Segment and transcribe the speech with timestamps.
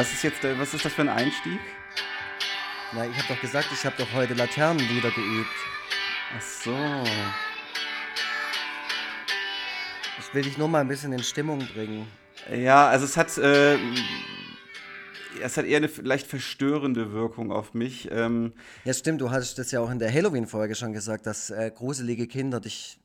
[0.00, 1.60] Was ist jetzt, äh, was ist das für ein Einstieg?
[2.94, 5.50] Na, ich habe doch gesagt, ich habe doch heute Laternenlieder geübt.
[6.34, 6.74] Ach so.
[10.18, 12.06] Ich will dich nur mal ein bisschen in Stimmung bringen.
[12.50, 13.76] Ja, also es hat, äh,
[15.42, 18.08] es hat eher eine leicht verstörende Wirkung auf mich.
[18.10, 18.54] Ähm,
[18.86, 22.26] Ja, stimmt, du hattest das ja auch in der Halloween-Folge schon gesagt, dass äh, gruselige
[22.26, 22.98] Kinder dich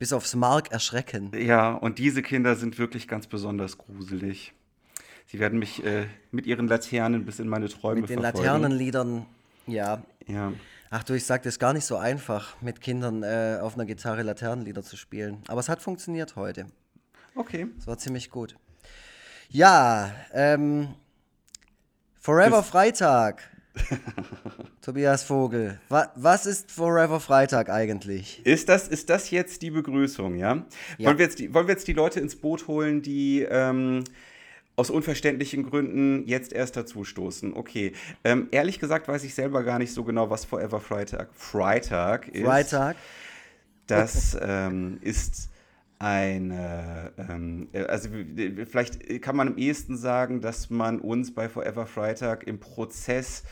[0.00, 1.30] bis aufs Mark erschrecken.
[1.38, 4.52] ja, und diese Kinder sind wirklich ganz besonders gruselig.
[5.26, 8.46] Sie werden mich äh, mit ihren Laternen bis in meine Träume Mit den verfolgen.
[8.46, 9.26] Laternenliedern,
[9.66, 10.02] ja.
[10.26, 10.52] Ja.
[10.90, 13.84] Ach du, ich sag, das ist gar nicht so einfach, mit Kindern äh, auf einer
[13.84, 15.42] Gitarre Laternenlieder zu spielen.
[15.48, 16.66] Aber es hat funktioniert heute.
[17.34, 17.66] Okay.
[17.78, 18.54] Es war ziemlich gut.
[19.48, 20.88] Ja, ähm,
[22.20, 23.42] Forever Das- Freitag.
[24.82, 25.80] Tobias Vogel.
[25.88, 28.44] Wa was ist Forever Freitag eigentlich?
[28.46, 30.64] Ist das, ist das jetzt die Begrüßung, ja?
[30.96, 31.08] Ja.
[31.08, 34.04] Wollen, wir jetzt die, wollen wir jetzt die Leute ins Boot holen, die ähm,
[34.76, 37.54] aus unverständlichen Gründen jetzt erst dazustoßen?
[37.54, 37.92] Okay.
[38.24, 42.44] Ähm, ehrlich gesagt weiß ich selber gar nicht so genau, was Forever Freitag, Freitag ist.
[42.44, 42.96] Freitag?
[43.86, 45.50] Das ähm, ist
[45.98, 48.08] eine, ähm, äh, also
[48.66, 53.44] vielleicht kann man am ehesten sagen, dass man uns bei Forever Freitag im Prozess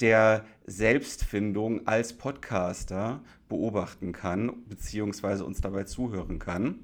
[0.00, 6.80] der Selbstfindung als Podcaster beobachten kann, beziehungsweise uns dabei zuhören kann.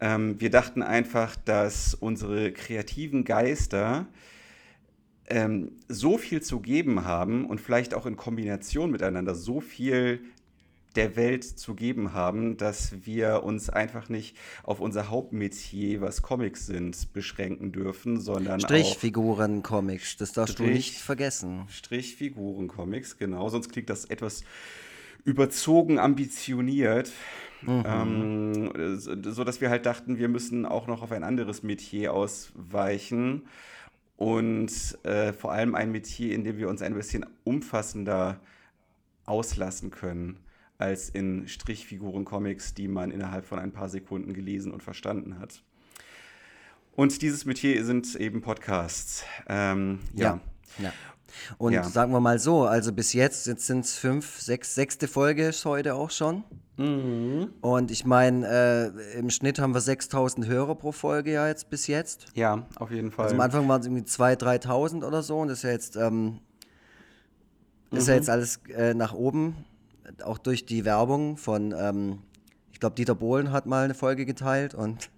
[0.00, 4.06] Ähm, wir dachten einfach, dass unsere kreativen Geister
[5.26, 10.20] ähm, so viel zu geben haben und vielleicht auch in Kombination miteinander so viel
[10.96, 16.66] der Welt zu geben haben, dass wir uns einfach nicht auf unser Hauptmetier, was Comics
[16.66, 21.62] sind, beschränken dürfen, sondern Strichfiguren, Comics, das darfst du Strich- nicht vergessen.
[21.68, 23.48] Strichfiguren-Comics, genau.
[23.50, 24.42] Sonst klingt das etwas
[25.24, 27.12] überzogen ambitioniert.
[27.68, 32.12] Ähm, so, so dass wir halt dachten, wir müssen auch noch auf ein anderes Metier
[32.12, 33.46] ausweichen.
[34.16, 38.40] Und äh, vor allem ein Metier, in dem wir uns ein bisschen umfassender
[39.24, 40.38] auslassen können
[40.76, 45.62] als in Strichfiguren-Comics, die man innerhalb von ein paar Sekunden gelesen und verstanden hat.
[46.92, 49.24] Und dieses Metier sind eben Podcasts.
[49.48, 50.40] Ähm, ja.
[50.78, 50.84] Ja.
[50.84, 50.92] ja.
[51.58, 51.84] Und Ja.
[51.84, 55.64] sagen wir mal so, also bis jetzt, jetzt sind es fünf, sechs, sechste Folge ist
[55.64, 56.44] heute auch schon.
[56.76, 57.50] Mhm.
[57.60, 61.86] Und ich meine, äh, im Schnitt haben wir 6000 Hörer pro Folge ja jetzt bis
[61.86, 62.26] jetzt.
[62.34, 63.24] Ja, auf jeden Fall.
[63.24, 65.96] Also am Anfang waren es irgendwie 2.000, 3.000 oder so und das ist ja jetzt,
[65.96, 66.38] ähm,
[67.90, 68.08] ist Mhm.
[68.10, 69.56] ja jetzt alles äh, nach oben,
[70.24, 72.18] auch durch die Werbung von, ähm,
[72.72, 75.10] ich glaube, Dieter Bohlen hat mal eine Folge geteilt und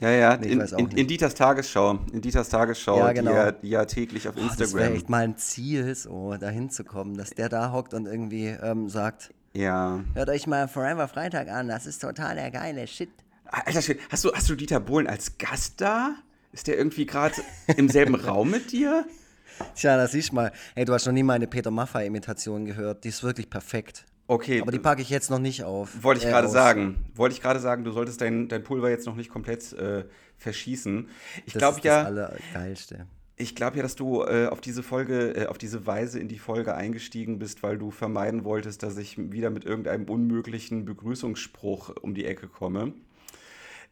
[0.00, 3.30] ja, ja, Nee, in, in, in Dieters Tagesschau, in Dieters Tagesschau, Ja, genau.
[3.30, 4.94] die, ja, die ja täglich auf boah, das wäre Instagram.
[4.94, 8.88] echt mal ein Ziel, so dahin zu kommen, dass der da hockt und irgendwie ähm,
[8.88, 10.00] sagt, Ja.
[10.14, 13.10] hört euch mal Forever Freitag an, das ist total der geile Shit.
[13.46, 13.80] Alter
[14.10, 16.14] hast du, hast du Dieter Bohlen als Gast da?
[16.52, 17.34] Ist der irgendwie gerade
[17.76, 19.06] im selben Raum mit dir?
[19.74, 20.52] Tja, das siehst du mal.
[20.74, 24.04] Hey, du hast noch nie meine Peter Maffay-Imitation gehört, die ist wirklich perfekt.
[24.28, 26.02] Okay, Aber die packe ich jetzt noch nicht auf.
[26.02, 27.04] wollte ich äh, gerade sagen.
[27.14, 30.04] Wollte ich gerade sagen, du solltest dein, dein Pulver jetzt noch nicht komplett äh,
[30.36, 31.08] verschießen.
[31.46, 33.06] Ich glaube ja, das Allergeilste.
[33.36, 36.38] Ich glaube ja, dass du äh, auf diese Folge, äh, auf diese Weise in die
[36.38, 42.14] Folge eingestiegen bist, weil du vermeiden wolltest, dass ich wieder mit irgendeinem unmöglichen Begrüßungsspruch um
[42.14, 42.94] die Ecke komme.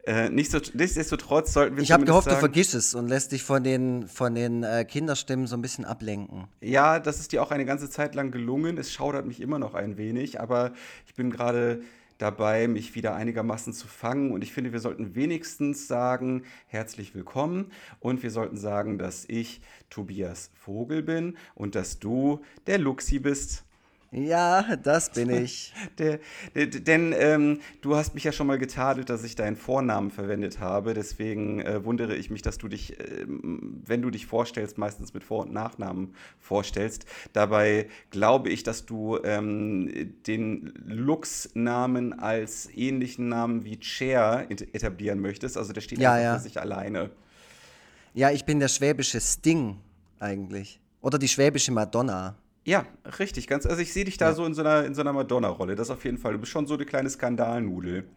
[0.06, 3.65] Äh, nichtsdestotrotz sollten wir Ich habe gehofft, du sagen, vergisst es und lässt dich von
[3.65, 6.44] den, von den äh, Kinderstimmen so ein bisschen ablenken.
[6.60, 8.76] Ja, das ist dir auch eine ganze Zeit lang gelungen.
[8.76, 10.72] Es schaudert mich immer noch ein wenig, aber
[11.06, 11.81] ich bin gerade
[12.19, 14.31] dabei, mich wieder einigermaßen zu fangen.
[14.31, 17.72] Und ich finde, wir sollten wenigstens sagen, herzlich willkommen.
[18.00, 23.65] Und wir sollten sagen, dass ich Tobias Vogel bin und dass du der Luxi bist.
[24.16, 25.72] Ja, das bin ich.
[25.98, 26.19] Der,
[26.54, 30.60] der, denn ähm, du hast mich ja schon mal getadelt, dass ich deinen Vornamen verwendet
[30.60, 30.94] habe.
[30.94, 35.24] Deswegen äh, wundere ich mich, dass du dich, ähm, wenn du dich vorstellst, meistens mit
[35.24, 37.06] Vor- und Nachnamen vorstellst.
[37.32, 45.21] Dabei glaube ich, dass du ähm, den Lux-Namen als ähnlichen Namen wie Cher et- etablieren
[45.21, 45.56] möchtest.
[45.56, 46.34] Also der steht Ja, ja.
[46.36, 47.10] für sich alleine.
[48.15, 49.78] Ja, ich bin der schwäbische Sting
[50.21, 50.78] eigentlich.
[51.00, 52.36] Oder die schwäbische Madonna.
[52.65, 52.87] Ja,
[53.19, 53.47] richtig.
[53.47, 55.75] Ganz, also ich sehe dich da so in so einer, in so einer Madonna-Rolle.
[55.77, 56.33] Das auf jeden Fall.
[56.33, 58.05] Du bist schon so eine kleine Skandalnudel.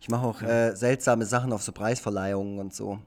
[0.00, 2.90] Ich mache auch äh, seltsame Sachen auf so Preisverleihungen und so.
[2.90, 3.00] Und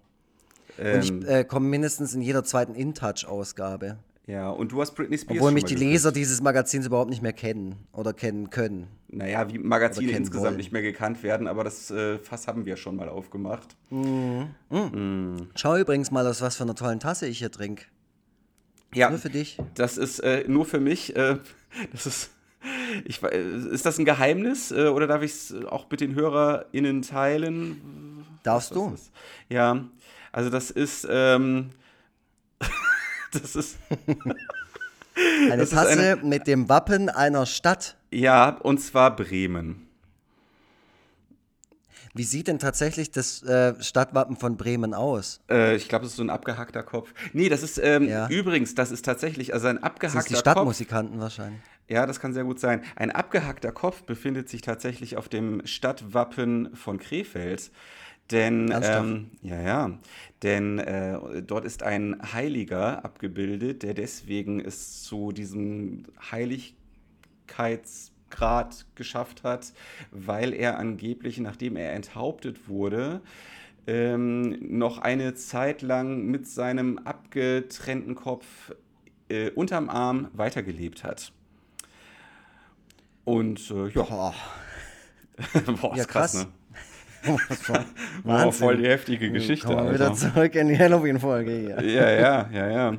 [0.80, 3.98] Ähm, ich äh, komme mindestens in jeder zweiten InTouch-Ausgabe.
[4.26, 5.92] ja, und du hast Britney Spears Obwohl mich die geküsst.
[5.92, 8.88] Leser dieses Magazins überhaupt nicht mehr kennen oder kennen können.
[9.10, 10.58] Naja, wie Magazine insgesamt wollen.
[10.58, 13.76] nicht mehr gekannt werden, aber das äh, Fass haben wir schon mal aufgemacht.
[15.54, 17.86] Schau übrigens mal, aus was für einer tollen Tasse ich hier trinke.
[18.94, 19.58] Ja, Nur für dich.
[19.76, 21.16] das ist äh, nur für mich.
[21.16, 21.38] Äh,
[21.92, 22.32] das ist,
[23.06, 28.26] ich, ist das ein Geheimnis äh, oder darf ich es auch mit den HörerInnen teilen?
[28.44, 28.92] Darfst du?
[28.92, 29.12] das ist?
[29.50, 29.84] Ja,
[30.32, 31.70] Also das ist, ähm,
[33.34, 33.78] das ist...
[33.90, 34.38] Eine
[35.58, 37.98] Das ist Tasse eine- mit dem Wappen einer Stadt.
[38.12, 39.87] Ja, und zwar Bremen.
[42.18, 45.40] Wie sieht denn tatsächlich das äh, Stadtwappen von Bremen aus?
[45.50, 47.14] Äh, ich glaube, das ist so ein abgehackter Kopf.
[47.34, 48.28] Nee, das ist ähm, Ja.
[48.28, 50.40] übrigens, das ist tatsächlich, also ein Das abgehackter ist die Kopf.
[50.42, 51.62] Stadtmusikanten wahrscheinlich.
[51.88, 52.82] Ja, das kann sehr gut sein.
[52.96, 57.72] Ein abgehackter Kopf befindet sich tatsächlich auf dem Stadtwappen von Krefeld.
[58.32, 60.00] Denn, ähm, ja, ja,
[60.44, 66.04] denn äh, dort ist ein Heiliger abgebildet, der deswegen es zu diesem
[68.30, 69.74] Heiligkeitsgrad geschafft hat,
[70.12, 73.22] weil er angeblich, nachdem er enthauptet wurde,
[73.86, 78.46] ähm, noch eine Zeit lang mit seinem abgetrennten Kopf
[79.30, 81.32] äh, unterm Arm weitergelebt hat.
[83.24, 84.34] Und äh, ja, Boah,
[85.82, 86.46] boah, ja ist krass, krass.
[86.46, 86.52] ne?
[88.24, 88.54] Wahnsinn.
[88.54, 89.68] voll die heftige Geschichte.
[89.68, 90.34] Kommen wir wieder Alter.
[90.34, 91.82] zurück in die Halloween-Folge hier.
[91.84, 92.94] Ja, ja, ja, ja.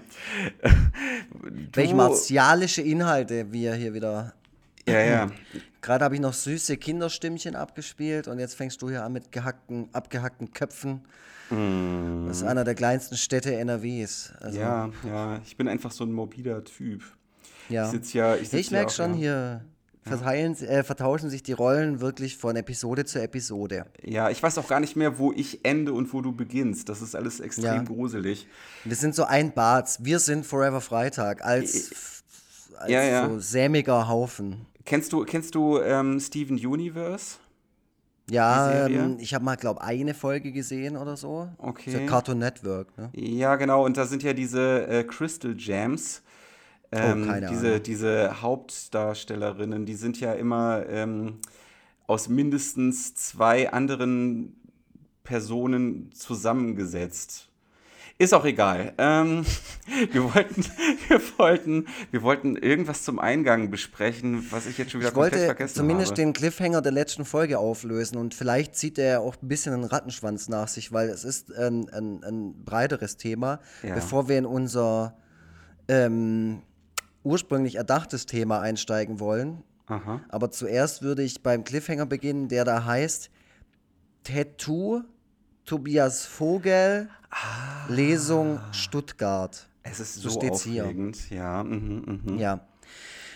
[1.72, 4.34] Welche martialische Inhalte wir hier wieder.
[4.92, 5.30] Ja, ja.
[5.80, 9.88] Gerade habe ich noch süße Kinderstimmchen abgespielt und jetzt fängst du hier an mit gehackten,
[9.92, 11.02] abgehackten Köpfen.
[11.50, 14.32] Das ist einer der kleinsten Städte NRWs.
[14.40, 14.60] Also.
[14.60, 15.40] Ja, ja.
[15.46, 17.02] Ich bin einfach so ein morbider Typ.
[17.70, 17.86] ja.
[17.86, 19.16] Ich sitz ja, ich, Ich merke schon, ja.
[19.18, 19.64] hier
[20.02, 23.86] verteilen, äh, vertauschen sich die Rollen wirklich von Episode zu Episode.
[24.02, 26.88] Ja, ich weiß auch gar nicht mehr, wo ich ende und wo du beginnst.
[26.90, 27.82] Das ist alles extrem Ja.
[27.82, 28.46] gruselig.
[28.84, 29.96] Wir sind so ein Bad.
[30.00, 32.22] Wir sind Forever Freitag als,
[32.76, 33.26] als Ja, ja.
[33.28, 34.66] so sämiger Haufen.
[34.88, 37.36] Kennst du, kennst du ähm, Steven Universe?
[38.30, 41.50] Ja, ähm, ich habe mal, glaube eine Folge gesehen oder so.
[41.58, 41.90] Okay.
[41.90, 42.96] Für Cartoon Network.
[42.96, 43.10] Ne?
[43.14, 43.84] Ja, genau.
[43.84, 46.22] Und da sind ja diese äh, Crystal Gems.
[46.90, 47.82] Ähm, Oh, keine diese, Ahnung.
[47.82, 51.34] diese Hauptdarstellerinnen, die sind ja immer ähm,
[52.06, 54.56] aus mindestens zwei anderen
[55.22, 57.47] Personen zusammengesetzt.
[58.20, 58.92] Ist auch egal.
[58.98, 59.46] Ähm,
[60.10, 60.64] wir, wollten,
[61.08, 65.34] wir, wollten, wir wollten irgendwas zum Eingang besprechen, was ich jetzt schon wieder Ich komplett
[65.34, 66.22] wollte vergessen zumindest habe.
[66.22, 70.48] den Cliffhanger der letzten Folge auflösen und vielleicht zieht er auch ein bisschen einen Rattenschwanz
[70.48, 73.60] nach sich, weil es ist ein, ein, ein breiteres Thema.
[73.84, 73.94] Ja.
[73.94, 75.16] Bevor wir in unser
[75.86, 76.62] ähm,
[77.22, 79.62] ursprünglich erdachtes Thema einsteigen wollen.
[79.86, 80.20] Aha.
[80.28, 83.30] Aber zuerst würde ich beim Cliffhanger beginnen, der da heißt
[84.24, 85.02] Tattoo
[85.68, 87.08] Tobias Vogel
[87.88, 89.68] Lesung Stuttgart.
[89.82, 90.84] Es ist So so steht's hier.
[90.84, 91.28] aufregend.
[91.30, 92.38] Ja, mhm, mhm.
[92.38, 92.60] Ja.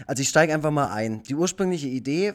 [0.07, 1.23] Also ich steige einfach mal ein.
[1.25, 2.33] Die ursprüngliche Idee,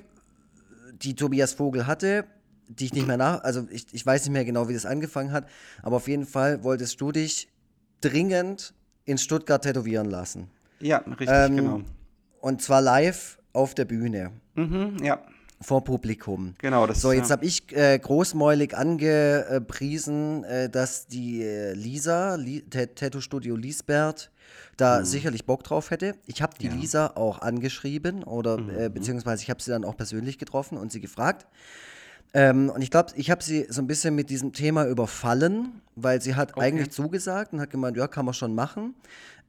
[1.02, 2.26] die Tobias Vogel hatte,
[2.68, 5.32] die ich nicht mehr nach, also ich, ich weiß nicht mehr genau, wie das angefangen
[5.32, 5.48] hat,
[5.82, 7.50] aber auf jeden Fall wolltest du dich
[8.02, 10.50] dringend in Stuttgart tätowieren lassen.
[10.80, 11.82] ja richtig, Ähm, genau.
[12.40, 15.22] Und zwar live auf der Bühne, Mhm, ja,
[15.59, 16.54] vor Publikum.
[16.59, 16.86] genau.
[16.88, 17.36] Das So, jetzt ja.
[17.36, 24.31] habe ich äh, großmäulig angepriesen, äh, dass die äh, Lisa, Li Tat- Tattoo Studio Liesbert,
[24.77, 26.13] da sicherlich Bock drauf hätte.
[26.27, 26.69] Ich habe die Mhm.
[26.71, 26.75] Ja.
[26.75, 30.92] Mhm, Lisa auch angeschrieben oder äh, beziehungsweise ich habe sie dann auch persönlich getroffen und
[30.92, 31.48] sie gefragt.
[32.38, 36.22] Ähm, und ich glaube, ich habe sie so ein bisschen mit diesem Thema überfallen, weil
[36.22, 38.94] sie hat eigentlich zugesagt und hat gemeint, ja, kann man schon machen.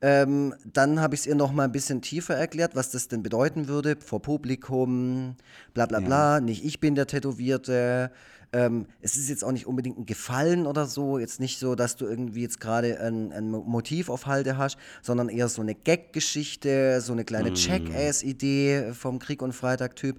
[0.01, 3.23] Ähm, dann habe ich es ihr noch mal ein bisschen tiefer erklärt, was das denn
[3.23, 5.37] bedeuten würde vor Publikum,
[5.75, 6.41] bla bla bla.
[6.41, 8.11] Nicht ich bin der Tätowierte.
[8.53, 11.19] Ähm, es ist jetzt auch nicht unbedingt ein Gefallen oder so.
[11.19, 14.79] Jetzt nicht so, dass du irgendwie jetzt gerade ein, ein Mo- Motiv auf Halde hast,
[15.03, 20.19] sondern eher so eine Gag-Geschichte, so eine kleine Jackass-Idee vom Krieg und Freitag-Typ.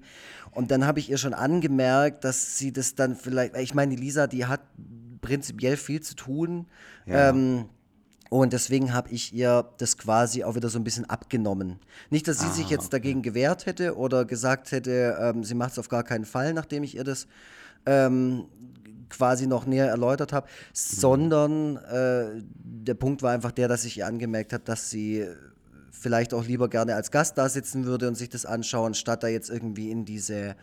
[0.52, 4.00] Und dann habe ich ihr schon angemerkt, dass sie das dann vielleicht, ich meine, die
[4.00, 4.60] Lisa, die hat
[5.20, 6.66] prinzipiell viel zu tun.
[7.06, 7.30] Ja.
[7.30, 7.66] Ähm,
[8.30, 11.80] und deswegen habe ich ihr das quasi auch wieder so ein bisschen abgenommen.
[12.10, 15.72] Nicht, dass sie sich Ah, jetzt dagegen gewehrt hätte oder gesagt hätte, ähm, sie macht
[15.72, 17.26] es auf gar keinen Fall, nachdem ich ihr das
[17.86, 18.44] ähm,
[19.08, 24.06] quasi noch näher erläutert habe, sondern äh, der Punkt war einfach der, dass ich ihr
[24.06, 25.26] angemerkt habe, dass sie
[25.90, 29.28] vielleicht auch lieber gerne als Gast da sitzen würde und sich das anschauen, statt da
[29.28, 30.56] jetzt irgendwie in diese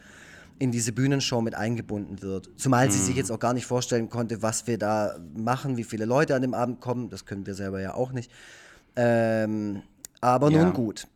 [0.59, 2.49] in diese Bühnenshow mit eingebunden wird.
[2.57, 6.05] Zumal sie sich jetzt auch gar nicht vorstellen konnte, was wir da machen, wie viele
[6.05, 7.11] Leute an dem Abend kommen.
[7.11, 8.31] Das können wir selber ja auch nicht.
[8.95, 9.83] Ähm,
[10.19, 10.63] aber Ja.
[10.63, 11.07] nun gut.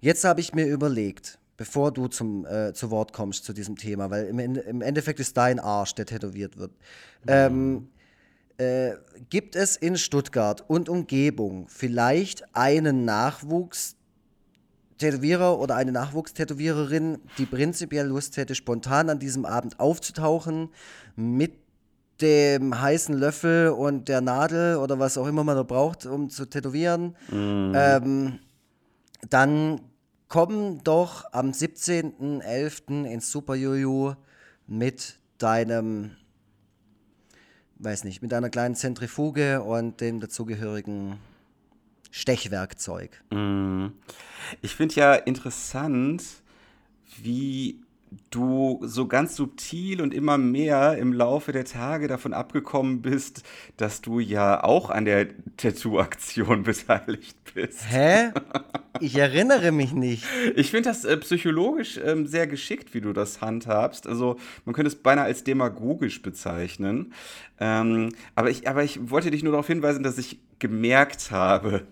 [0.00, 4.10] Jetzt habe ich mir überlegt, bevor du zum, äh, zu Wort kommst zu diesem Thema,
[4.10, 6.72] weil im, im Endeffekt ist dein Arsch, der tätowiert wird.
[7.26, 7.88] Ähm,
[8.58, 8.92] äh,
[9.28, 13.96] gibt es in Stuttgart und Umgebung vielleicht einen Nachwuchs
[14.98, 20.70] Tätowierer oder eine Nachwuchstätowiererin, die prinzipiell Lust hätte, spontan an diesem Abend aufzutauchen,
[21.16, 21.52] mit
[22.20, 26.46] dem heißen Löffel und der Nadel oder was auch immer man da braucht, um zu
[26.46, 28.38] tätowieren, ähm,
[29.28, 29.80] dann
[30.28, 33.04] komm doch am 17.11.
[33.04, 34.14] ins Super Juju
[34.66, 36.16] mit deinem
[37.78, 41.18] weiß nicht, mit einer kleinen Zentrifuge und dem dazugehörigen
[42.10, 43.22] Stechwerkzeug.
[43.30, 43.88] Mm.
[44.62, 46.22] Ich finde ja interessant,
[47.18, 47.80] wie
[48.30, 53.42] du so ganz subtil und immer mehr im Laufe der Tage davon abgekommen bist,
[53.76, 57.90] dass du ja auch an der Tattoo-Aktion beteiligt bist.
[57.90, 58.32] Hä?
[59.00, 60.24] Ich erinnere mich nicht.
[60.54, 64.06] Ich finde das äh, psychologisch ähm, sehr geschickt, wie du das handhabst.
[64.06, 67.12] Also man könnte es beinahe als demagogisch bezeichnen.
[67.58, 71.86] Ähm, aber, ich, aber ich wollte dich nur darauf hinweisen, dass ich gemerkt habe,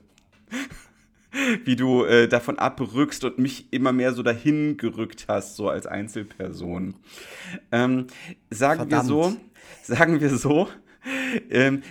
[1.65, 5.87] wie du äh, davon abrückst und mich immer mehr so dahin gerückt hast, so als
[5.87, 6.95] Einzelperson.
[7.73, 8.07] Ähm,
[8.51, 8.91] sagen Verdammt.
[8.91, 9.37] wir so,
[9.83, 10.69] sagen wir so,
[11.51, 11.83] ähm,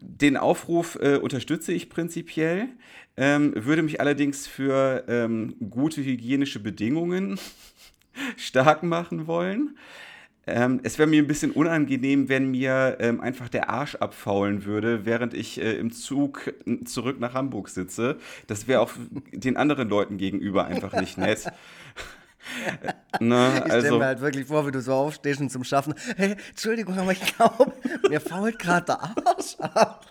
[0.00, 2.68] den Aufruf äh, unterstütze ich prinzipiell,
[3.16, 7.38] ähm, würde mich allerdings für ähm, gute hygienische Bedingungen
[8.36, 9.76] stark machen wollen.
[10.46, 15.06] Ähm, es wäre mir ein bisschen unangenehm, wenn mir ähm, einfach der Arsch abfaulen würde,
[15.06, 16.52] während ich äh, im Zug
[16.84, 18.18] zurück nach Hamburg sitze.
[18.46, 18.92] Das wäre auch
[19.32, 21.46] den anderen Leuten gegenüber einfach nicht nett.
[23.20, 25.94] Na, ich stelle also, mir halt wirklich vor, wie du so aufstehst und zum Schaffen.
[26.16, 27.72] Hey, Entschuldigung, aber ich glaube,
[28.08, 30.06] mir fault gerade der Arsch ab.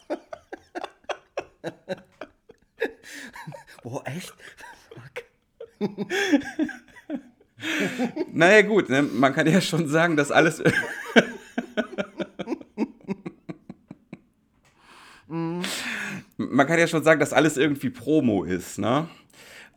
[3.84, 4.34] oh, echt?
[5.80, 5.90] Fuck.
[8.34, 9.04] naja, gut, ne?
[9.04, 10.62] man kann ja schon sagen, dass alles.
[15.28, 19.08] man kann ja schon sagen, dass alles irgendwie Promo ist, ne?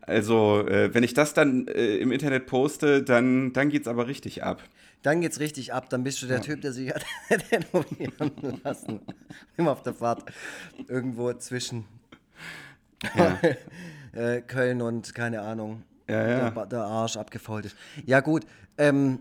[0.01, 4.43] Also, äh, wenn ich das dann äh, im Internet poste, dann, dann es aber richtig
[4.43, 4.63] ab.
[5.01, 5.89] Dann geht's richtig ab.
[5.89, 6.43] Dann bist du der ja.
[6.43, 7.05] Typ, der sich hat
[7.49, 8.31] tätowieren
[8.63, 9.01] lassen.
[9.57, 10.23] Immer auf der Fahrt.
[10.87, 11.85] Irgendwo zwischen
[13.15, 13.37] ja.
[14.13, 16.49] äh, Köln und keine Ahnung ja, ja.
[16.49, 17.75] Der, der, Arsch abgefault ist.
[18.05, 18.45] Ja, gut.
[18.77, 19.19] Ähm,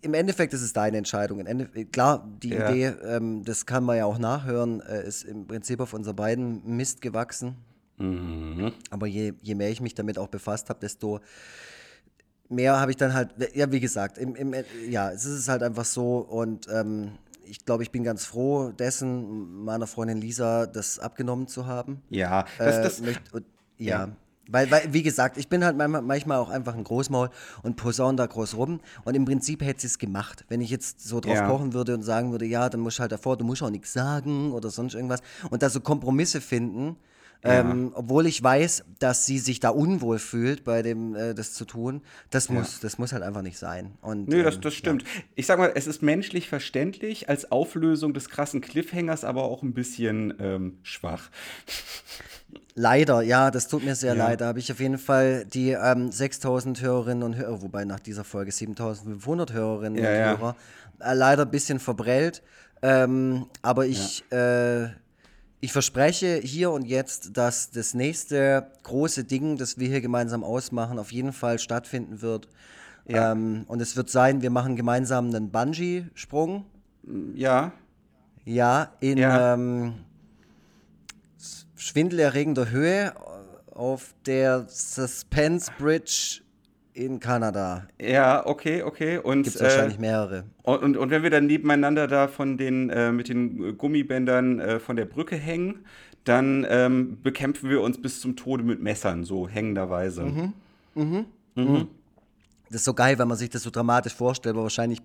[0.00, 1.44] Im Endeffekt ist es deine Entscheidung.
[1.46, 2.70] Ende, klar, die ja.
[2.70, 6.76] Idee, ähm, das kann man ja auch nachhören, äh, ist im Prinzip auf unser beiden
[6.76, 7.56] Mist gewachsen.
[7.96, 8.72] Mhm.
[8.90, 11.20] Aber je, je mehr ich mich damit auch befasst habe, desto
[12.48, 14.54] mehr habe ich dann halt, ja, wie gesagt, im, im,
[14.88, 17.12] ja, es ist halt einfach so und ähm,
[17.44, 22.02] ich glaube, ich bin ganz froh dessen, meiner Freundin Lisa das abgenommen zu haben.
[22.10, 23.22] Ja, das, äh, das, möcht,
[23.78, 24.06] ja.
[24.06, 24.16] ja.
[24.48, 27.28] Weil, weil, wie gesagt, ich bin halt manchmal auch einfach ein Großmaul
[27.62, 28.80] und posaun da groß rum.
[29.04, 30.44] Und im Prinzip hätte sie es gemacht.
[30.48, 31.48] Wenn ich jetzt so drauf ja.
[31.48, 33.92] pochen würde und sagen würde, ja, dann musst du halt davor, du musst auch nichts
[33.92, 35.20] sagen oder sonst irgendwas.
[35.50, 36.96] Und da so Kompromisse finden,
[37.44, 37.60] ja.
[37.60, 41.64] ähm, obwohl ich weiß, dass sie sich da unwohl fühlt, bei dem äh, das zu
[41.64, 42.00] tun,
[42.30, 42.78] das muss, ja.
[42.82, 43.92] das muss halt einfach nicht sein.
[44.00, 45.04] Und, Nö, das, ähm, das stimmt.
[45.34, 49.74] Ich sag mal, es ist menschlich verständlich, als Auflösung des krassen Cliffhangers aber auch ein
[49.74, 51.30] bisschen ähm, schwach.
[52.74, 54.26] Leider, ja, das tut mir sehr ja.
[54.26, 54.40] leid.
[54.40, 58.24] Da habe ich auf jeden Fall die ähm, 6000 Hörerinnen und Hörer, wobei nach dieser
[58.24, 60.38] Folge 7500 Hörerinnen ja, und ja.
[60.38, 60.56] Hörer,
[61.00, 62.42] äh, leider ein bisschen verbrellt.
[62.80, 64.86] Ähm, aber ich, äh,
[65.60, 71.00] ich verspreche hier und jetzt, dass das nächste große Ding, das wir hier gemeinsam ausmachen,
[71.00, 72.48] auf jeden Fall stattfinden wird.
[73.08, 76.66] Ähm, und es wird sein, wir machen gemeinsam einen Bungee-Sprung.
[77.34, 77.72] Ja.
[78.44, 79.18] Ja, in.
[81.78, 83.14] Schwindelerregender Höhe
[83.72, 86.40] auf der Suspense Bridge
[86.92, 87.86] in Kanada.
[88.00, 89.18] Ja, okay, okay.
[89.18, 90.44] Und gibt es wahrscheinlich äh, mehrere.
[90.64, 94.80] Und, und, und, wenn wir dann nebeneinander da von den äh, mit den Gummibändern äh,
[94.80, 95.84] von der Brücke hängen,
[96.24, 100.24] dann ähm, bekämpfen wir uns bis zum Tode mit Messern, so hängenderweise.
[100.24, 100.52] Mhm.
[100.94, 101.24] Mhm.
[101.54, 101.64] Mhm.
[101.64, 101.88] mhm.
[102.70, 105.00] Das ist so geil, wenn man sich das so dramatisch vorstellt, aber wahrscheinlich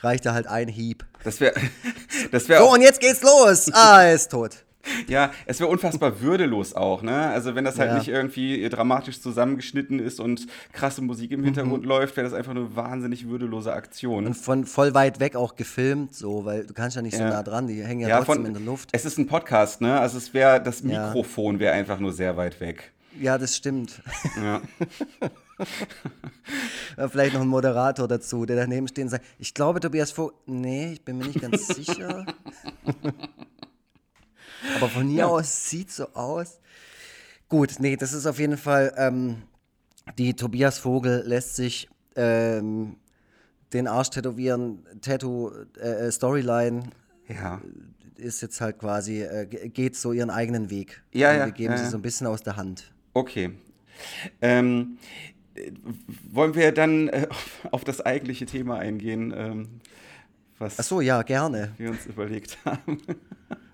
[0.00, 1.04] reicht da halt ein Hieb.
[1.22, 1.54] Das wäre.
[2.32, 3.70] Das wär so, und jetzt geht's los.
[3.72, 4.64] Ah, er ist tot.
[5.08, 7.28] Ja, es wäre unfassbar würdelos auch, ne?
[7.28, 7.98] Also wenn das halt ja.
[7.98, 11.88] nicht irgendwie dramatisch zusammengeschnitten ist und krasse Musik im Hintergrund mhm.
[11.88, 14.26] läuft, wäre das einfach eine wahnsinnig würdelose Aktion.
[14.26, 17.28] Und von voll weit weg auch gefilmt, so, weil du kannst ja nicht ja.
[17.28, 18.90] so nah dran, die hängen ja, ja trotzdem von, in der Luft.
[18.92, 20.00] Es ist ein Podcast, ne?
[20.00, 22.92] Also es wäre, das Mikrofon wäre einfach nur sehr weit weg.
[23.20, 24.02] Ja, das stimmt.
[24.36, 24.60] Ja.
[27.08, 30.92] Vielleicht noch ein Moderator dazu, der daneben steht und sagt, ich glaube, Tobias Vogel, nee,
[30.92, 32.26] ich bin mir nicht ganz sicher.
[34.76, 35.26] Aber von hier ja.
[35.26, 36.60] aus sieht so aus.
[37.48, 39.42] Gut, nee, das ist auf jeden Fall, ähm,
[40.18, 42.96] die Tobias Vogel lässt sich ähm,
[43.72, 46.90] den Arsch tätowieren, Tattoo, äh, äh Storyline.
[47.28, 47.60] Ja.
[48.16, 51.02] Ist jetzt halt quasi, äh, geht so ihren eigenen Weg.
[51.12, 51.46] Ja, ja.
[51.46, 52.92] Wir geben ja, sie so ein bisschen aus der Hand.
[53.12, 53.52] Okay.
[54.40, 54.98] Ähm,
[56.30, 57.28] wollen wir dann äh,
[57.70, 59.80] auf das eigentliche Thema eingehen, ähm,
[60.58, 61.74] was Ach so, ja, gerne.
[61.76, 63.02] wir uns überlegt haben?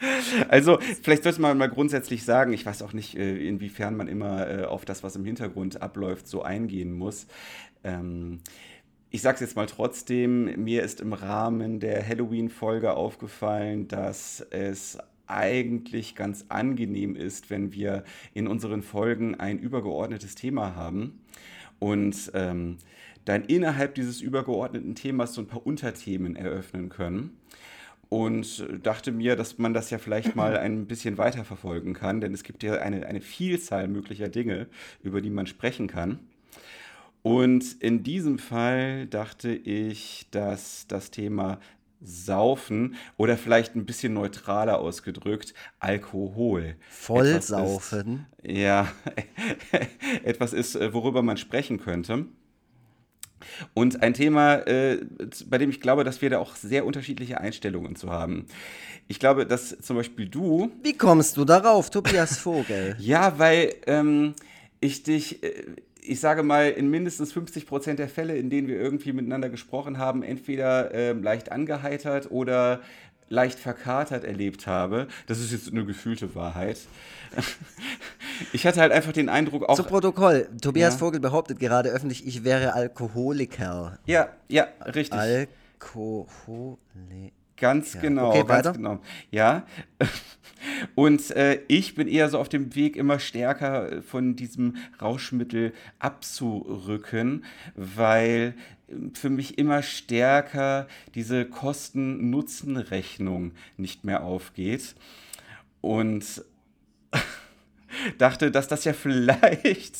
[0.48, 4.48] Also, vielleicht sollte man mal grundsätzlich sagen, ich weiß auch nicht, äh, inwiefern man immer
[4.48, 7.26] äh, auf das, was im Hintergrund abläuft, so eingehen muss.
[7.84, 8.40] Ähm,
[9.10, 14.98] ich sage es jetzt mal trotzdem, mir ist im Rahmen der Halloween-Folge aufgefallen, dass es
[15.26, 21.20] eigentlich ganz angenehm ist, wenn wir in unseren Folgen ein übergeordnetes Thema haben
[21.78, 22.78] und ähm,
[23.24, 27.36] dann innerhalb dieses übergeordneten Themas so ein paar Unterthemen eröffnen können.
[28.08, 32.42] Und dachte mir, dass man das ja vielleicht mal ein bisschen weiterverfolgen kann, denn es
[32.42, 34.66] gibt ja eine, eine Vielzahl möglicher Dinge,
[35.02, 36.18] über die man sprechen kann.
[37.22, 41.58] Und in diesem Fall dachte ich, dass das Thema
[42.00, 46.76] Saufen oder vielleicht ein bisschen neutraler ausgedrückt, Alkohol.
[46.88, 48.26] Vollsaufen.
[48.42, 48.90] Ist, ja,
[50.22, 52.26] etwas ist, worüber man sprechen könnte.
[53.74, 55.00] Und ein Thema, äh,
[55.46, 58.46] bei dem ich glaube, dass wir da auch sehr unterschiedliche Einstellungen zu haben.
[59.08, 60.70] Ich glaube, dass zum Beispiel du.
[60.82, 62.96] Wie kommst du darauf, Tobias Vogel?
[62.98, 64.34] ja, weil ähm,
[64.80, 65.42] ich dich.
[65.42, 69.50] Äh, ich sage mal, in mindestens 50 Prozent der Fälle, in denen wir irgendwie miteinander
[69.50, 72.80] gesprochen haben, entweder äh, leicht angeheitert oder
[73.28, 75.08] leicht verkatert erlebt habe.
[75.26, 76.78] Das ist jetzt eine gefühlte Wahrheit.
[78.52, 79.74] Ich hatte halt einfach den Eindruck auch.
[79.74, 80.48] Zu Protokoll.
[80.62, 80.98] Tobias ja.
[80.98, 83.98] Vogel behauptet gerade öffentlich, ich wäre Alkoholiker.
[84.06, 85.18] Ja, ja, richtig.
[85.18, 86.78] Alkoholiker.
[87.56, 88.28] Ganz genau.
[88.30, 88.72] Okay, ganz weiter.
[88.72, 89.00] genau.
[89.30, 89.66] Ja.
[90.94, 97.44] Und äh, ich bin eher so auf dem Weg, immer stärker von diesem Rauschmittel abzurücken,
[97.74, 98.54] weil
[99.14, 104.94] für mich immer stärker diese Kosten-Nutzen-Rechnung nicht mehr aufgeht.
[105.80, 106.44] Und
[108.18, 109.96] dachte, dass das ja vielleicht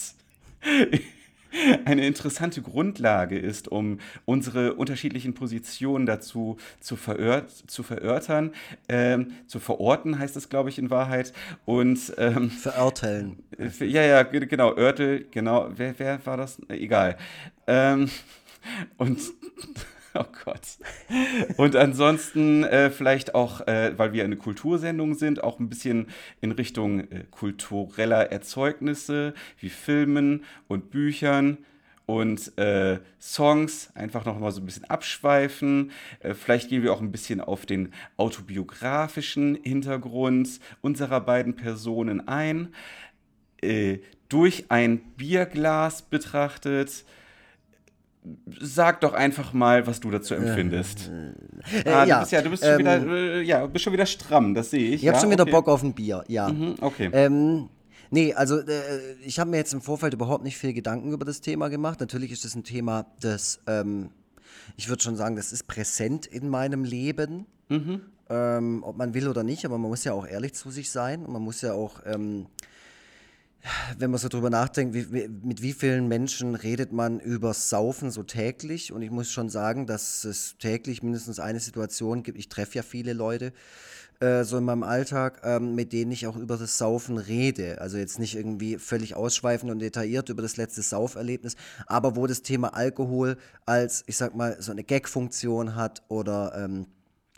[1.85, 8.53] eine interessante Grundlage ist, um unsere unterschiedlichen Positionen dazu zu, verört, zu verörtern,
[8.89, 11.33] ähm, zu verorten heißt es, glaube ich, in Wahrheit.
[11.65, 13.43] Und ähm, verörteln.
[13.81, 15.71] Ja, ja, genau, Örtel, genau.
[15.75, 16.61] Wer, wer war das?
[16.69, 17.17] Egal.
[17.67, 18.11] Ähm,
[18.97, 19.19] und
[20.15, 20.79] Oh Gott.
[21.59, 26.07] Und ansonsten äh, vielleicht auch, äh, weil wir eine Kultursendung sind, auch ein bisschen
[26.41, 31.59] in Richtung äh, kultureller Erzeugnisse wie Filmen und Büchern
[32.07, 35.93] und äh, Songs einfach noch mal so ein bisschen abschweifen.
[36.21, 42.75] Äh, vielleicht gehen wir auch ein bisschen auf den autobiografischen Hintergrund unserer beiden Personen ein.
[43.61, 47.05] Äh, durch ein Bierglas betrachtet
[48.61, 51.11] sag doch einfach mal, was du dazu empfindest.
[51.85, 53.93] Äh, ah, ja, du bist ja, du bist schon ähm, wieder, äh, ja, bist schon
[53.93, 54.95] wieder stramm, das sehe ich.
[54.97, 55.53] Ich ja, habe schon wieder okay.
[55.53, 56.49] Bock auf ein Bier, ja.
[56.49, 57.11] Mhm, okay.
[57.13, 57.69] Ähm,
[58.11, 61.41] nee, also äh, ich habe mir jetzt im Vorfeld überhaupt nicht viel Gedanken über das
[61.41, 62.01] Thema gemacht.
[62.01, 64.11] Natürlich ist es ein Thema, das, ähm,
[64.77, 67.47] ich würde schon sagen, das ist präsent in meinem Leben.
[67.69, 68.03] Mhm.
[68.31, 71.25] Ähm, ob man will oder nicht, aber man muss ja auch ehrlich zu sich sein
[71.25, 72.47] und man muss ja auch ähm,
[73.99, 78.23] wenn man so drüber nachdenkt, wie, mit wie vielen Menschen redet man über Saufen so
[78.23, 78.93] täglich?
[78.93, 82.39] Und ich muss schon sagen, dass es täglich mindestens eine Situation gibt.
[82.39, 83.53] Ich treffe ja viele Leute
[84.21, 87.81] äh, so in meinem Alltag, ähm, mit denen ich auch über das Saufen rede.
[87.81, 91.55] Also jetzt nicht irgendwie völlig ausschweifend und detailliert über das letzte Sauferlebnis,
[91.87, 96.87] aber wo das Thema Alkohol als, ich sag mal, so eine Gag-Funktion hat oder ähm,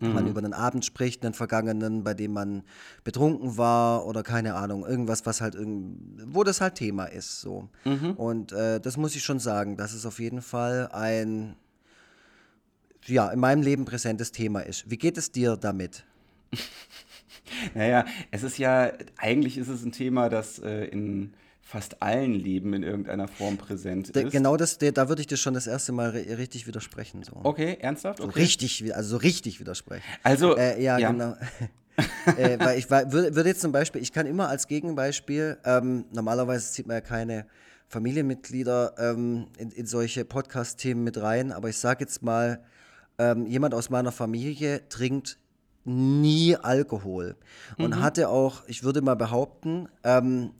[0.08, 0.14] mhm.
[0.14, 2.62] man über einen Abend spricht, einen vergangenen, bei dem man
[3.04, 5.56] betrunken war oder keine Ahnung, irgendwas, was halt
[6.26, 7.40] wo das halt Thema ist.
[7.40, 7.68] So.
[7.84, 8.12] Mhm.
[8.12, 11.56] Und äh, das muss ich schon sagen, dass es auf jeden Fall ein
[13.06, 14.90] ja, in meinem Leben präsentes Thema ist.
[14.90, 16.04] Wie geht es dir damit?
[17.74, 21.34] naja, es ist ja, eigentlich ist es ein Thema, das äh, in
[21.70, 24.32] fast allen Leben in irgendeiner Form präsent ist.
[24.32, 27.22] Genau das, da würde ich dir schon das erste Mal richtig widersprechen.
[27.22, 27.32] So.
[27.44, 28.20] Okay, ernsthaft?
[28.20, 28.32] Okay.
[28.32, 30.02] So richtig, also so richtig widersprechen.
[30.24, 31.36] Also, äh, ja, ja, genau.
[32.36, 36.72] äh, weil ich würde würd jetzt zum Beispiel, ich kann immer als Gegenbeispiel, ähm, normalerweise
[36.72, 37.46] zieht man ja keine
[37.86, 42.64] Familienmitglieder ähm, in, in, solche Podcast-Themen mit rein, aber ich sage jetzt mal,
[43.18, 45.38] ähm, jemand aus meiner Familie trinkt
[45.84, 47.36] nie Alkohol
[47.78, 48.02] und mhm.
[48.02, 50.50] hatte auch, ich würde mal behaupten, ähm,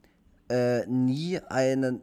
[0.51, 2.03] äh, nie einen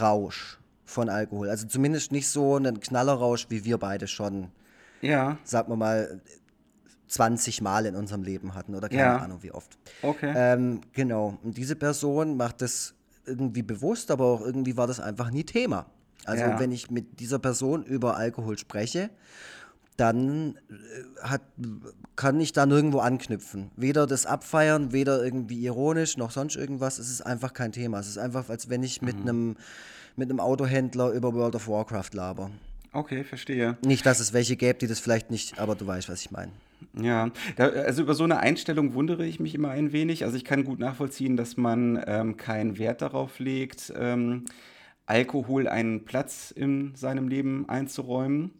[0.00, 1.50] Rausch von Alkohol.
[1.50, 4.48] Also zumindest nicht so einen Knallerrausch, wie wir beide schon,
[5.02, 5.38] ja.
[5.44, 6.20] sagen wir mal,
[7.08, 9.16] 20 Mal in unserem Leben hatten oder keine ja.
[9.16, 9.78] Ahnung wie oft.
[10.02, 10.32] Okay.
[10.34, 11.38] Ähm, genau.
[11.42, 12.94] Und diese Person macht das
[13.26, 15.86] irgendwie bewusst, aber auch irgendwie war das einfach nie Thema.
[16.24, 16.60] Also ja.
[16.60, 19.10] wenn ich mit dieser Person über Alkohol spreche
[19.98, 21.42] dann äh, hat,
[22.16, 23.70] kann ich da nirgendwo anknüpfen.
[23.76, 26.98] Weder das Abfeiern, weder irgendwie ironisch noch sonst irgendwas.
[26.98, 27.98] Es ist einfach kein Thema.
[27.98, 29.28] Es ist einfach, als wenn ich mit mhm.
[29.28, 29.56] einem
[30.18, 32.50] mit einem Autohändler über World of Warcraft laber.
[32.92, 33.76] Okay, verstehe.
[33.84, 36.50] Nicht, dass es welche gäbe, die das vielleicht nicht, aber du weißt, was ich meine.
[37.00, 40.24] Ja, da, also über so eine Einstellung wundere ich mich immer ein wenig.
[40.24, 44.46] Also ich kann gut nachvollziehen, dass man ähm, keinen Wert darauf legt, ähm,
[45.06, 48.52] Alkohol einen Platz in seinem Leben einzuräumen.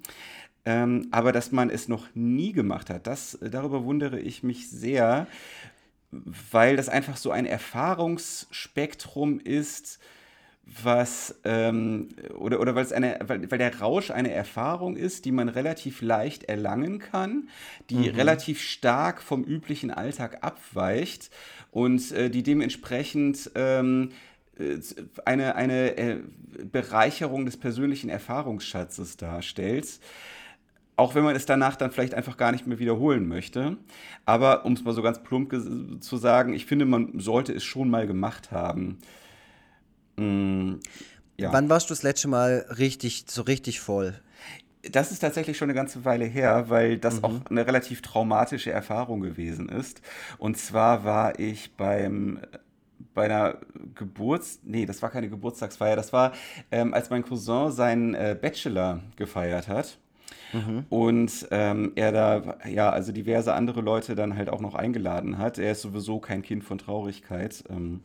[0.68, 5.26] Ähm, aber dass man es noch nie gemacht hat, das, darüber wundere ich mich sehr,
[6.10, 9.98] weil das einfach so ein Erfahrungsspektrum ist,
[10.66, 15.32] was ähm, oder, oder weil es eine, weil, weil der Rausch eine Erfahrung ist, die
[15.32, 17.48] man relativ leicht erlangen kann,
[17.88, 18.16] die mhm.
[18.16, 21.30] relativ stark vom üblichen Alltag abweicht
[21.70, 24.10] und äh, die dementsprechend ähm,
[24.58, 24.76] äh,
[25.24, 26.18] eine, eine äh,
[26.70, 29.98] Bereicherung des persönlichen Erfahrungsschatzes darstellt.
[30.98, 33.76] Auch wenn man es danach dann vielleicht einfach gar nicht mehr wiederholen möchte.
[34.26, 35.54] Aber um es mal so ganz plump
[36.00, 38.98] zu sagen, ich finde, man sollte es schon mal gemacht haben.
[40.16, 40.80] Mm,
[41.36, 41.52] ja.
[41.52, 44.20] Wann warst du das letzte Mal richtig, so richtig voll?
[44.90, 47.24] Das ist tatsächlich schon eine ganze Weile her, weil das mhm.
[47.24, 50.02] auch eine relativ traumatische Erfahrung gewesen ist.
[50.36, 52.40] Und zwar war ich beim
[53.14, 53.58] bei einer
[53.94, 54.58] Geburts...
[54.64, 55.94] Nee, das war keine Geburtstagsfeier.
[55.94, 56.32] Das war,
[56.72, 59.98] ähm, als mein Cousin seinen äh, Bachelor gefeiert hat.
[60.52, 60.84] Mhm.
[60.88, 65.58] Und ähm, er da, ja, also diverse andere Leute dann halt auch noch eingeladen hat.
[65.58, 67.64] Er ist sowieso kein Kind von Traurigkeit.
[67.68, 68.00] Ähm,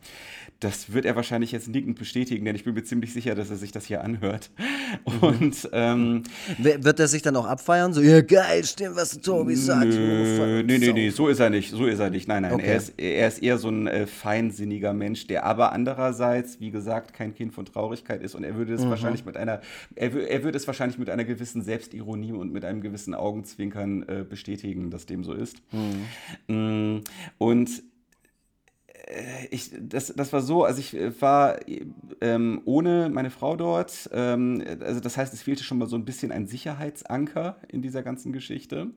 [0.60, 3.56] das wird er wahrscheinlich jetzt nickend bestätigen, denn ich bin mir ziemlich sicher, dass er
[3.56, 4.50] sich das hier anhört.
[5.06, 5.26] Mhm.
[5.26, 6.22] Und ähm,
[6.58, 7.92] wird er sich dann auch abfeiern?
[7.92, 9.86] So, ja geil, stimmt, was Tobi sagt.
[9.86, 11.70] Nö, nee, nee, nee, so ist er nicht.
[11.70, 12.28] So ist er nicht.
[12.28, 12.52] Nein, nein.
[12.52, 12.66] Okay.
[12.66, 17.12] Er, ist, er ist eher so ein äh, feinsinniger Mensch, der aber andererseits, wie gesagt,
[17.12, 18.90] kein Kind von Traurigkeit ist und er würde es mhm.
[18.90, 19.60] wahrscheinlich mit einer,
[19.96, 24.24] er, er würde es wahrscheinlich mit einer gewissen Selbstironie und mit einem gewissen Augenzwinkern äh,
[24.28, 25.62] bestätigen, dass dem so ist.
[26.48, 27.02] Mhm.
[27.38, 27.82] Und
[29.06, 31.56] äh, ich, das, das war so, also ich äh, war
[32.20, 34.08] ähm, ohne meine Frau dort.
[34.12, 38.02] Ähm, also das heißt, es fehlte schon mal so ein bisschen ein Sicherheitsanker in dieser
[38.02, 38.88] ganzen Geschichte.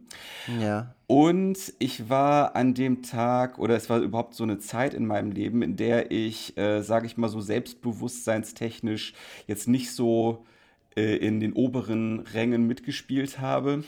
[0.62, 0.96] Ja.
[1.08, 5.32] Und ich war an dem Tag, oder es war überhaupt so eine Zeit in meinem
[5.32, 9.14] Leben, in der ich, äh, sage ich mal so selbstbewusstseinstechnisch
[9.48, 10.46] jetzt nicht so
[10.98, 13.84] äh, in den oberen Rängen mitgespielt habe.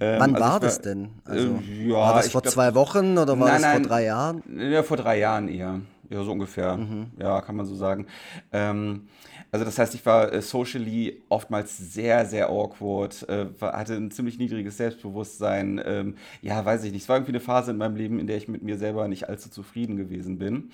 [0.00, 1.08] Ähm, Wann also war das denn?
[1.24, 4.04] Also, äh, ja, war das vor glaub, zwei Wochen oder war nein, das vor drei
[4.04, 4.42] Jahren?
[4.54, 5.80] Ja, vor drei Jahren eher.
[6.10, 6.76] Ja, so ungefähr.
[6.76, 7.06] Mhm.
[7.18, 8.06] Ja, kann man so sagen.
[8.52, 9.08] Ähm,
[9.52, 14.38] also das heißt, ich war äh, socially oftmals sehr, sehr awkward, äh, hatte ein ziemlich
[14.38, 15.80] niedriges Selbstbewusstsein.
[15.84, 17.02] Ähm, ja, weiß ich nicht.
[17.02, 19.28] Es war irgendwie eine Phase in meinem Leben, in der ich mit mir selber nicht
[19.28, 20.70] allzu zufrieden gewesen bin.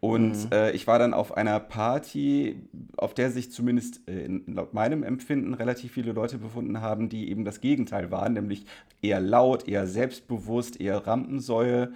[0.00, 0.52] Und mhm.
[0.52, 2.62] äh, ich war dann auf einer Party,
[2.96, 4.00] auf der sich zumindest
[4.46, 8.64] laut meinem Empfinden relativ viele Leute befunden haben, die eben das Gegenteil waren, nämlich
[9.02, 11.92] eher laut, eher selbstbewusst, eher Rampensäue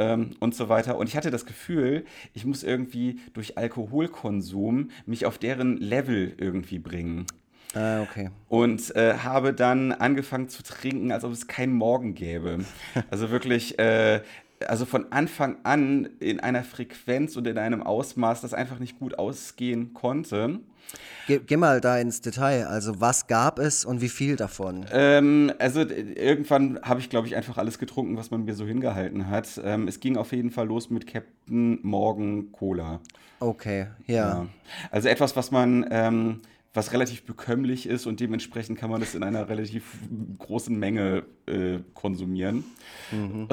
[0.00, 0.96] ähm, und so weiter.
[0.96, 6.78] Und ich hatte das Gefühl, ich muss irgendwie durch Alkoholkonsum mich auf deren Level irgendwie
[6.78, 7.26] bringen.
[7.74, 8.30] Ah, okay.
[8.48, 12.64] Und äh, habe dann angefangen zu trinken, als ob es keinen Morgen gäbe.
[13.10, 14.22] Also wirklich, äh,
[14.66, 19.18] also von Anfang an in einer Frequenz und in einem Ausmaß, das einfach nicht gut
[19.18, 20.60] ausgehen konnte.
[21.26, 22.66] Geh, geh, mal da ins Detail.
[22.66, 24.86] Also, was gab es und wie viel davon?
[24.92, 29.28] Ähm, also, irgendwann habe ich, glaube ich, einfach alles getrunken, was man mir so hingehalten
[29.28, 29.60] hat.
[29.64, 33.00] Ähm, es ging auf jeden Fall los mit Captain Morgan Cola.
[33.38, 34.14] Okay, ja.
[34.14, 34.46] ja.
[34.90, 35.86] Also, etwas, was man.
[35.90, 36.40] Ähm,
[36.72, 39.82] was relativ bekömmlich ist und dementsprechend kann man das in einer relativ
[40.38, 42.62] großen Menge äh, konsumieren.
[43.10, 43.48] Mhm.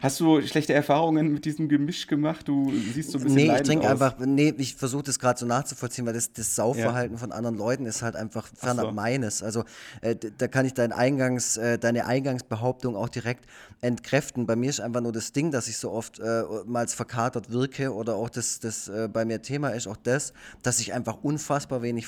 [0.00, 2.48] Hast du schlechte Erfahrungen mit diesem Gemisch gemacht?
[2.48, 5.44] Du siehst so ein bisschen Nee, ich trinke einfach, nee, ich versuche das gerade so
[5.44, 7.20] nachzuvollziehen, weil das, das Saufverhalten ja.
[7.20, 8.92] von anderen Leuten ist halt einfach fernab so.
[8.92, 9.42] meines.
[9.42, 9.64] Also
[10.00, 13.44] äh, da kann ich dein Eingangs, äh, deine Eingangsbehauptung auch direkt
[13.82, 14.46] entkräften.
[14.46, 17.92] Bei mir ist einfach nur das Ding, dass ich so oft äh, mal verkatert wirke
[17.92, 20.32] oder auch das, das äh, bei mir Thema ist, auch das,
[20.62, 22.06] dass ich einfach unfassbar wenig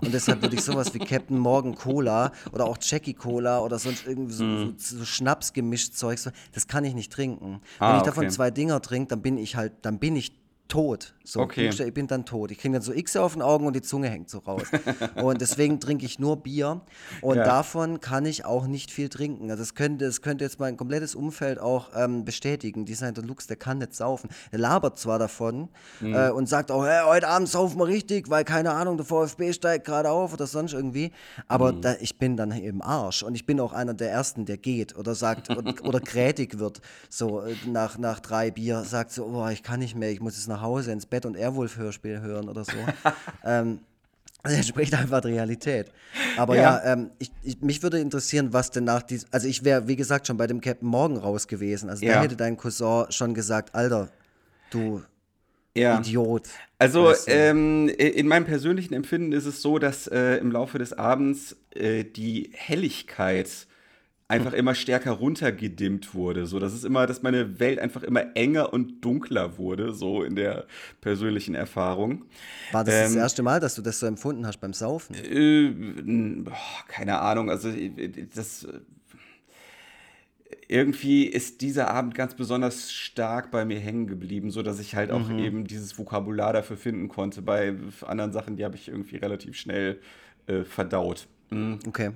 [0.00, 4.06] Und deshalb würde ich sowas wie Captain Morgan Cola oder auch Jackie Cola oder sonst
[4.06, 4.74] irgendwie so, mm.
[4.76, 6.18] so, so Schnaps gemischt Zeug,
[6.52, 7.60] das kann ich nicht trinken.
[7.78, 8.32] Ah, Wenn ich davon okay.
[8.32, 10.32] zwei Dinger trinke, dann bin ich halt, dann bin ich
[10.68, 11.14] tot.
[11.24, 11.68] So, okay.
[11.68, 12.50] ich bin dann tot.
[12.50, 14.64] Ich kriege dann so X auf den Augen und die Zunge hängt so raus.
[15.14, 16.80] und deswegen trinke ich nur Bier.
[17.20, 17.44] Und ja.
[17.44, 19.50] davon kann ich auch nicht viel trinken.
[19.50, 22.84] Also das könnte, das könnte jetzt mein komplettes Umfeld auch ähm, bestätigen.
[22.84, 24.30] Der Lux, der kann nicht saufen.
[24.52, 25.68] Der labert zwar davon
[26.00, 26.14] mhm.
[26.14, 29.52] äh, und sagt auch, hey, heute Abend saufen wir richtig, weil keine Ahnung, der VfB
[29.52, 31.12] steigt gerade auf oder sonst irgendwie.
[31.48, 31.82] Aber mhm.
[31.82, 33.22] da, ich bin dann im Arsch.
[33.22, 36.80] Und ich bin auch einer der Ersten, der geht oder sagt oder, oder grätig wird.
[37.08, 40.36] So äh, nach, nach drei Bier sagt so, oh, ich kann nicht mehr, ich muss
[40.36, 42.72] jetzt nach Hause ins Bett und Airwolf-Hörspiel hören oder so.
[43.44, 43.80] ähm,
[44.42, 45.92] also entspricht einfach der Realität.
[46.38, 49.28] Aber ja, ja ähm, ich, ich, mich würde interessieren, was denn nach diesem.
[49.30, 51.90] Also, ich wäre, wie gesagt, schon bei dem Captain Morgan raus gewesen.
[51.90, 52.14] Also, ja.
[52.14, 54.08] da hätte dein Cousin schon gesagt: Alter,
[54.70, 55.02] du
[55.74, 56.00] ja.
[56.00, 56.48] Idiot.
[56.78, 57.32] Also, weißt du?
[57.32, 62.04] ähm, in meinem persönlichen Empfinden ist es so, dass äh, im Laufe des Abends äh,
[62.04, 63.48] die Helligkeit
[64.32, 66.46] einfach immer stärker runtergedimmt wurde.
[66.46, 70.36] So, das ist immer, dass meine Welt einfach immer enger und dunkler wurde, so in
[70.36, 70.66] der
[71.00, 72.24] persönlichen Erfahrung.
[72.72, 75.14] War das ähm, das erste Mal, dass du das so empfunden hast beim Saufen?
[75.14, 76.50] Äh,
[76.88, 77.70] keine Ahnung, also
[78.34, 78.66] das
[80.68, 85.10] irgendwie ist dieser Abend ganz besonders stark bei mir hängen geblieben, so dass ich halt
[85.10, 85.38] auch mhm.
[85.38, 87.42] eben dieses Vokabular dafür finden konnte.
[87.42, 87.74] Bei
[88.06, 90.00] anderen Sachen, die habe ich irgendwie relativ schnell
[90.46, 91.28] äh, verdaut.
[91.50, 91.80] Mhm.
[91.86, 92.12] Okay.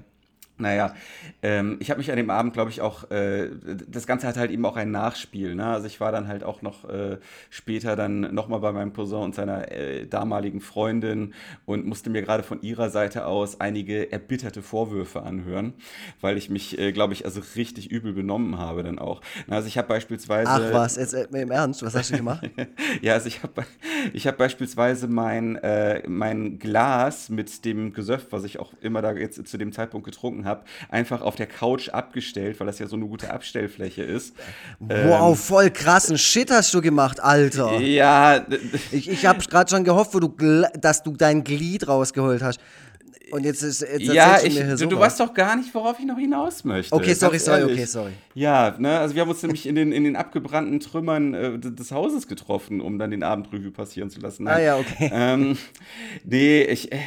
[0.58, 0.94] Naja,
[1.42, 3.50] ähm, ich habe mich an dem Abend, glaube ich, auch, äh,
[3.88, 5.54] das Ganze hat halt eben auch ein Nachspiel.
[5.54, 5.66] Ne?
[5.66, 7.18] Also ich war dann halt auch noch äh,
[7.50, 11.34] später dann nochmal bei meinem Cousin und seiner äh, damaligen Freundin
[11.66, 15.74] und musste mir gerade von ihrer Seite aus einige erbitterte Vorwürfe anhören,
[16.22, 19.20] weil ich mich, äh, glaube ich, also richtig übel benommen habe dann auch.
[19.48, 20.50] Also ich habe beispielsweise...
[20.50, 22.48] Ach was, jetzt äh, im Ernst, was hast du gemacht?
[23.02, 23.66] ja, also ich habe
[24.14, 29.12] ich hab beispielsweise mein, äh, mein Glas mit dem Gesöff, was ich auch immer da
[29.12, 32.96] jetzt zu dem Zeitpunkt getrunken habe, einfach auf der Couch abgestellt, weil das ja so
[32.96, 34.34] eine gute Abstellfläche ist.
[34.78, 37.78] Wow, ähm, voll krassen Shit hast du gemacht, Alter.
[37.80, 38.46] Ja.
[38.92, 42.60] Ich, ich habe gerade schon gehofft, du, dass du dein Glied rausgeholt hast.
[43.32, 46.18] Und jetzt ist jetzt ja, ich, du, du, weißt doch gar nicht, worauf ich noch
[46.18, 46.94] hinaus möchte.
[46.94, 48.12] Okay, sorry, sorry, okay, sorry.
[48.34, 51.90] Ja, ne, also wir haben uns nämlich in den, in den abgebrannten Trümmern äh, des
[51.90, 54.44] Hauses getroffen, um dann den Abendreview passieren zu lassen.
[54.44, 54.54] Nein.
[54.54, 55.10] Ah ja, okay.
[55.16, 55.56] Ähm,
[56.24, 56.98] nee, ich, äh,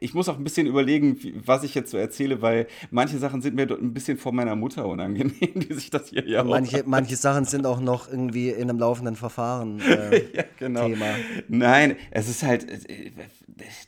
[0.00, 3.42] ich muss auch ein bisschen überlegen, wie, was ich jetzt so erzähle, weil manche Sachen
[3.42, 7.16] sind mir ein bisschen von meiner Mutter unangenehm, die sich das hier ja manche, manche
[7.16, 10.88] Sachen sind auch noch irgendwie in einem laufenden Verfahren äh, ja, genau.
[10.88, 11.06] Thema.
[11.48, 13.10] Nein, es ist halt äh,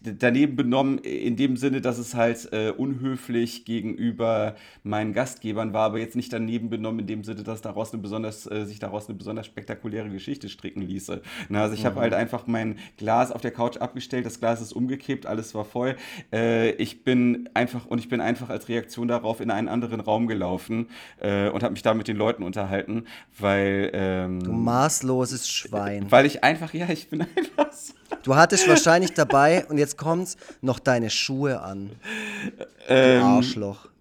[0.02, 5.98] daneben benommen in dem Sinne, dass es halt äh, unhöflich gegenüber meinen Gastgebern war, aber
[5.98, 9.18] jetzt nicht daneben benommen in dem Sinne, dass daraus eine besonders, äh, sich daraus eine
[9.18, 11.22] besonders spektakuläre Geschichte stricken ließe.
[11.48, 11.86] Na, also ich mhm.
[11.86, 15.64] habe halt einfach mein Glas auf der Couch abgestellt, das Glas ist umgekippt, alles war
[15.64, 15.96] voll.
[16.32, 20.26] Äh, ich bin einfach und ich bin einfach als Reaktion darauf in einen anderen Raum
[20.26, 20.88] gelaufen
[21.20, 23.04] äh, und habe mich da mit den Leuten unterhalten,
[23.38, 26.10] weil ähm, du maßloses Schwein.
[26.10, 30.36] Weil ich einfach, ja, ich bin einfach so Du hattest wahrscheinlich dabei, und jetzt kommt's,
[30.60, 31.92] noch deine Schuhe an.
[32.88, 33.88] Ähm, Arschloch.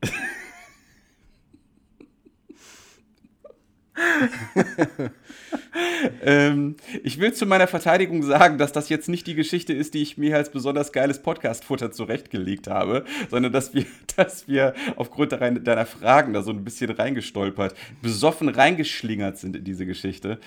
[6.24, 10.02] ähm, ich will zu meiner Verteidigung sagen, dass das jetzt nicht die Geschichte ist, die
[10.02, 13.86] ich mir als besonders geiles Podcast-Futter zurechtgelegt habe, sondern dass wir,
[14.16, 19.86] dass wir aufgrund deiner Fragen da so ein bisschen reingestolpert, besoffen reingeschlingert sind in diese
[19.86, 20.40] Geschichte.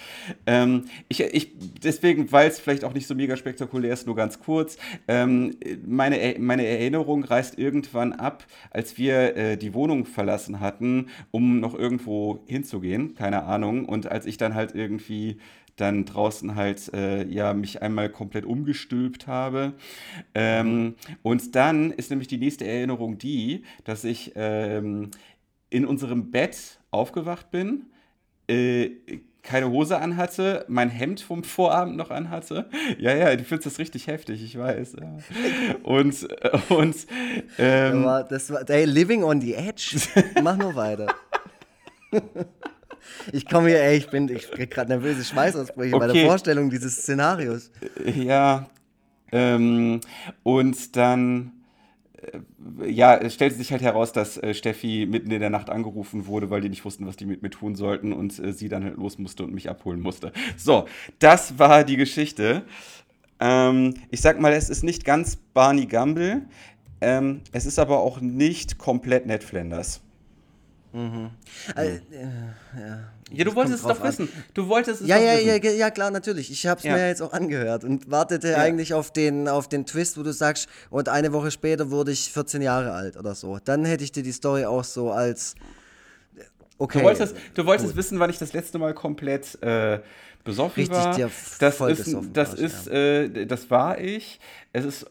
[0.46, 4.40] Ähm, ich, ich, deswegen, weil es vielleicht auch nicht so mega spektakulär ist, nur ganz
[4.40, 4.76] kurz.
[5.08, 11.60] Ähm, meine, meine Erinnerung reißt irgendwann ab, als wir äh, die Wohnung verlassen hatten, um
[11.60, 13.84] noch irgendwo hinzugehen, keine Ahnung.
[13.86, 15.38] Und als ich dann halt irgendwie irgendwie
[15.76, 19.72] dann draußen halt äh, ja mich einmal komplett umgestülpt habe.
[20.34, 25.10] Ähm, und dann ist nämlich die nächste Erinnerung die, dass ich ähm,
[25.70, 27.86] in unserem Bett aufgewacht bin,
[28.48, 28.90] äh,
[29.42, 32.68] keine Hose anhatte, mein Hemd vom Vorabend noch anhatte.
[32.98, 34.96] Ja, ja, du findest das richtig heftig, ich weiß.
[35.00, 35.16] Ja.
[35.82, 36.96] Und, äh, und
[37.58, 39.96] ähm, das war, das war, hey, living on the edge.
[40.42, 41.06] Mach nur weiter.
[43.32, 46.06] Ich komme hier, ey, ich bin, ich krieg gerade nervöse Schweißausbrüche okay.
[46.06, 47.70] bei der Vorstellung dieses Szenarios.
[48.04, 48.66] Ja,
[49.32, 50.00] ähm,
[50.42, 51.52] und dann,
[52.20, 56.26] äh, ja, es stellte sich halt heraus, dass äh, Steffi mitten in der Nacht angerufen
[56.26, 58.84] wurde, weil die nicht wussten, was die mit mir tun sollten und äh, sie dann
[58.84, 60.32] halt los musste und mich abholen musste.
[60.56, 60.86] So,
[61.18, 62.62] das war die Geschichte.
[63.40, 66.42] Ähm, ich sag mal, es ist nicht ganz Barney Gumble,
[67.00, 70.02] ähm, es ist aber auch nicht komplett Ned Flanders.
[70.92, 71.30] Mhm.
[71.74, 72.00] Also, äh,
[72.78, 72.98] ja.
[73.30, 74.08] ja, du wolltest es doch an.
[74.08, 74.28] wissen.
[74.52, 75.64] Du wolltest es ja, doch ja, wissen.
[75.64, 76.50] Ja, ja, klar, natürlich.
[76.50, 76.94] Ich habe es ja.
[76.94, 78.58] mir jetzt auch angehört und wartete ja.
[78.58, 82.30] eigentlich auf den, auf den Twist, wo du sagst, und eine Woche später wurde ich
[82.32, 83.58] 14 Jahre alt oder so.
[83.64, 85.54] Dann hätte ich dir die Story auch so als.
[86.76, 86.98] Okay.
[86.98, 90.00] Du wolltest, du wolltest wissen, wann ich das letzte Mal komplett äh,
[90.44, 91.14] besoffen Richtig, war.
[91.14, 92.92] Dir das ist, das warst, ist, ja.
[92.92, 94.40] äh, das war ich.
[94.72, 95.10] Es ist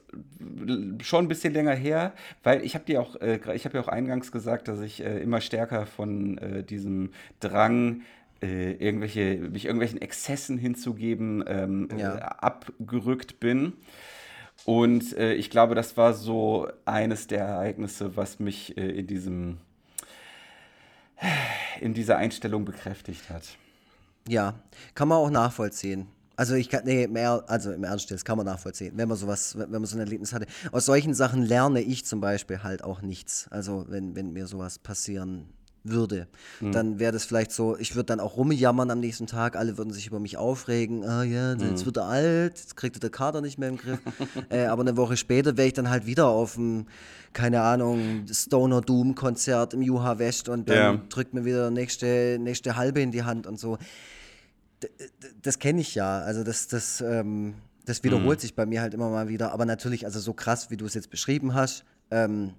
[1.02, 2.14] schon ein bisschen länger her,
[2.44, 5.20] weil ich habe dir auch, äh, ich habe ja auch eingangs gesagt, dass ich äh,
[5.20, 8.02] immer stärker von äh, diesem Drang
[8.42, 12.16] äh, irgendwelche, mich irgendwelchen Exzessen hinzugeben, ähm, ja.
[12.16, 13.74] abgerückt bin.
[14.66, 19.58] Und äh, ich glaube, das war so eines der Ereignisse, was mich in diesem
[21.80, 23.58] in dieser Einstellung bekräftigt hat.
[24.28, 24.56] Ja,
[24.96, 26.08] kann man auch nachvollziehen.
[26.36, 29.58] Also ich kann, nee, mehr, also im Ernst, das kann man nachvollziehen, wenn man sowas,
[29.58, 30.48] wenn man so ein Erlebnis hatte.
[30.72, 33.48] Aus solchen Sachen lerne ich zum Beispiel halt auch nichts.
[33.52, 35.50] Also wenn, wenn mir sowas passieren
[35.84, 36.28] würde,
[36.60, 36.72] mhm.
[36.72, 39.92] dann wäre das vielleicht so, ich würde dann auch rumjammern am nächsten Tag, alle würden
[39.92, 41.86] sich über mich aufregen, ah ja, jetzt mhm.
[41.86, 44.00] wird er alt, jetzt kriegt er der Kader nicht mehr im Griff.
[44.50, 46.86] äh, aber eine Woche später wäre ich dann halt wieder auf dem,
[47.34, 51.02] keine Ahnung, Stoner Doom Konzert im Juha West und dann ja.
[51.10, 53.78] drückt mir wieder nächste, nächste halbe in die Hand und so.
[54.84, 54.90] D
[55.42, 58.42] das kenne ich ja, also das, das, ähm, das wiederholt mhm.
[58.42, 60.94] sich bei mir halt immer mal wieder, aber natürlich, also so krass, wie du es
[60.94, 62.54] jetzt beschrieben hast, ähm,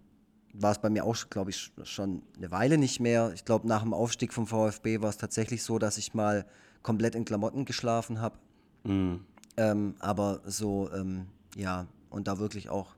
[0.53, 3.33] war es bei mir auch, glaube ich, schon eine Weile nicht mehr.
[3.35, 6.45] Ich glaube, nach dem Aufstieg vom VfB war es tatsächlich so, dass ich mal
[6.83, 8.37] komplett in Klamotten geschlafen habe.
[8.85, 9.25] Mhm.
[9.57, 12.95] Ähm, aber so, ähm, ja, und da wirklich auch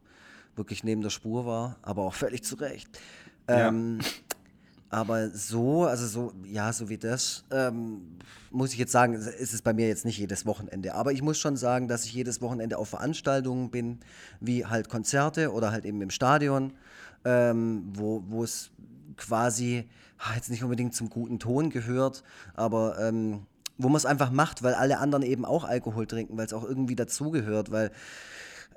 [0.57, 2.88] wirklich neben der Spur war, aber auch völlig zu Recht.
[3.47, 4.09] Ähm, ja.
[4.90, 8.17] Aber so, also so, ja, so wie das, ähm,
[8.53, 10.95] muss ich jetzt sagen, ist es bei mir jetzt nicht jedes Wochenende.
[10.95, 13.99] Aber ich muss schon sagen, dass ich jedes Wochenende auf Veranstaltungen bin,
[14.38, 16.75] wie halt Konzerte oder halt eben im Stadion
[17.24, 18.70] ähm, wo, wo es
[19.16, 22.22] quasi ah, jetzt nicht unbedingt zum guten Ton gehört,
[22.54, 26.46] aber ähm, wo man es einfach macht, weil alle anderen eben auch Alkohol trinken, weil
[26.46, 27.90] es auch irgendwie dazugehört, weil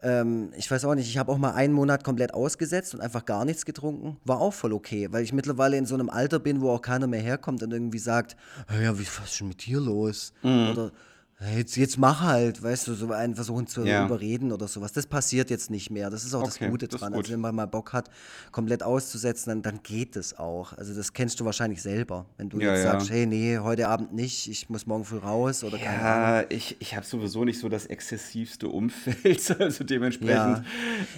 [0.04, 3.26] ähm, ich weiß auch nicht, ich habe auch mal einen Monat komplett ausgesetzt und einfach
[3.26, 4.18] gar nichts getrunken.
[4.26, 7.08] War auch voll okay, weil ich mittlerweile in so einem Alter bin, wo auch keiner
[7.08, 8.36] mehr herkommt und irgendwie sagt,
[8.70, 10.34] ja, wie, was ist denn mit dir los?
[10.44, 10.70] Mhm.
[10.70, 10.92] Oder
[11.40, 14.06] Jetzt, jetzt mach halt, weißt du, so einen versuchen zu ja.
[14.06, 14.92] überreden oder sowas.
[14.92, 16.10] Das passiert jetzt nicht mehr.
[16.10, 17.14] Das ist auch okay, das Gute dran.
[17.14, 17.26] Gut.
[17.26, 18.10] Also wenn man mal Bock hat,
[18.52, 20.74] komplett auszusetzen, dann, dann geht es auch.
[20.74, 22.26] Also das kennst du wahrscheinlich selber.
[22.38, 22.92] Wenn du ja, jetzt ja.
[22.94, 26.76] sagst, hey, nee, heute Abend nicht, ich muss morgen früh raus oder keine Ja, ich,
[26.80, 30.66] ich habe sowieso nicht so das exzessivste Umfeld, also dementsprechend.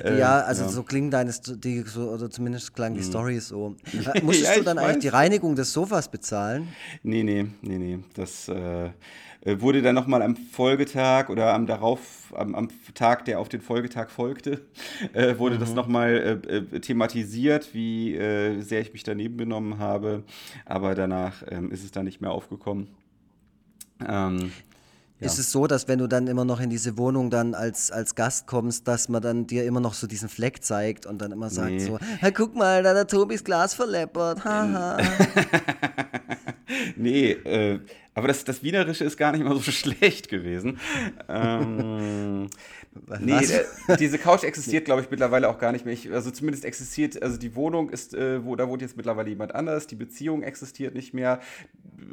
[0.03, 3.05] Ja, äh, also so klingen deine, die, so, oder zumindest klang die mhm.
[3.05, 3.77] Story so.
[4.13, 4.83] Äh, musstest du dann weiß.
[4.83, 6.67] eigentlich die Reinigung des Sofas bezahlen?
[7.03, 7.99] Nee, nee, nee, nee.
[8.13, 8.89] Das, äh,
[9.45, 14.09] wurde dann nochmal am Folgetag oder am darauf, am, am, Tag, der auf den Folgetag
[14.09, 14.65] folgte,
[15.13, 15.59] äh, wurde mhm.
[15.59, 20.23] das nochmal äh, äh, thematisiert, wie äh, sehr ich mich daneben benommen habe.
[20.65, 22.87] Aber danach ähm, ist es dann nicht mehr aufgekommen.
[24.05, 24.51] Ähm,
[25.19, 25.25] ja.
[25.25, 28.15] Ist es so, dass wenn du dann immer noch in diese Wohnung dann als, als
[28.15, 31.49] Gast kommst, dass man dann dir immer noch so diesen Fleck zeigt und dann immer
[31.49, 31.79] sagt nee.
[31.79, 34.97] so, hey, guck mal, da hat Tobis Glas verleppert, haha.
[36.95, 37.81] nee, äh,
[38.19, 40.77] aber das, das Wienerische ist gar nicht mal so schlecht gewesen.
[41.29, 42.49] ähm,
[43.19, 43.45] nee,
[43.87, 45.93] äh, diese Couch existiert, glaube ich, mittlerweile auch gar nicht mehr.
[45.93, 49.55] Ich, also zumindest existiert, also die Wohnung ist, äh, wo, da wohnt jetzt mittlerweile jemand
[49.55, 51.39] anders, die Beziehung existiert nicht mehr.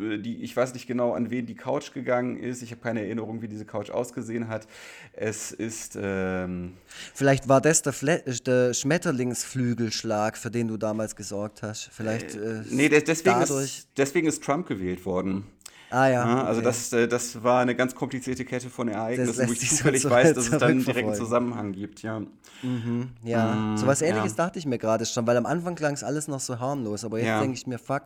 [0.01, 2.63] Äh, die, ich weiß nicht genau, an wen die Couch gegangen ist.
[2.63, 4.69] Ich habe keine Erinnerung, wie diese Couch ausgesehen hat.
[5.13, 5.99] Es ist.
[6.01, 6.75] Ähm,
[7.15, 11.91] Vielleicht war das der, Fle der Schmetterlingsflügelschlag, für den du damals gesorgt hast.
[11.93, 12.37] Vielleicht.
[12.37, 15.47] Äh, nee, deswegen ist, deswegen ist Trump gewählt worden.
[15.91, 16.13] Ah ja.
[16.13, 16.67] ja also okay.
[16.67, 20.35] das, äh, das war eine ganz komplizierte Kette von Ereignissen, wo ich zufällig so weiß,
[20.35, 22.21] dass es dann einen Zusammenhang gibt, ja.
[22.63, 24.45] Mhm, ja, mm, so was ähnliches ja.
[24.45, 27.19] dachte ich mir gerade schon, weil am Anfang klang es alles noch so harmlos, aber
[27.19, 27.41] jetzt ja.
[27.41, 28.05] denke ich mir, fuck,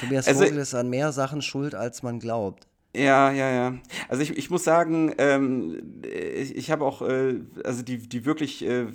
[0.00, 2.66] Tobias also, Vogel ist an mehr Sachen schuld, als man glaubt.
[2.96, 3.78] Ja, ja, ja.
[4.08, 8.64] Also ich, ich muss sagen, ähm, ich, ich habe auch, äh, also die, die wirklich
[8.64, 8.86] äh,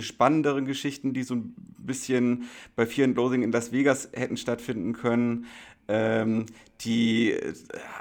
[0.00, 2.44] spannenderen Geschichten, die so ein bisschen
[2.76, 5.46] bei Fear and Loathing in Las Vegas hätten stattfinden können,
[5.88, 6.46] ähm,
[6.82, 7.54] die äh,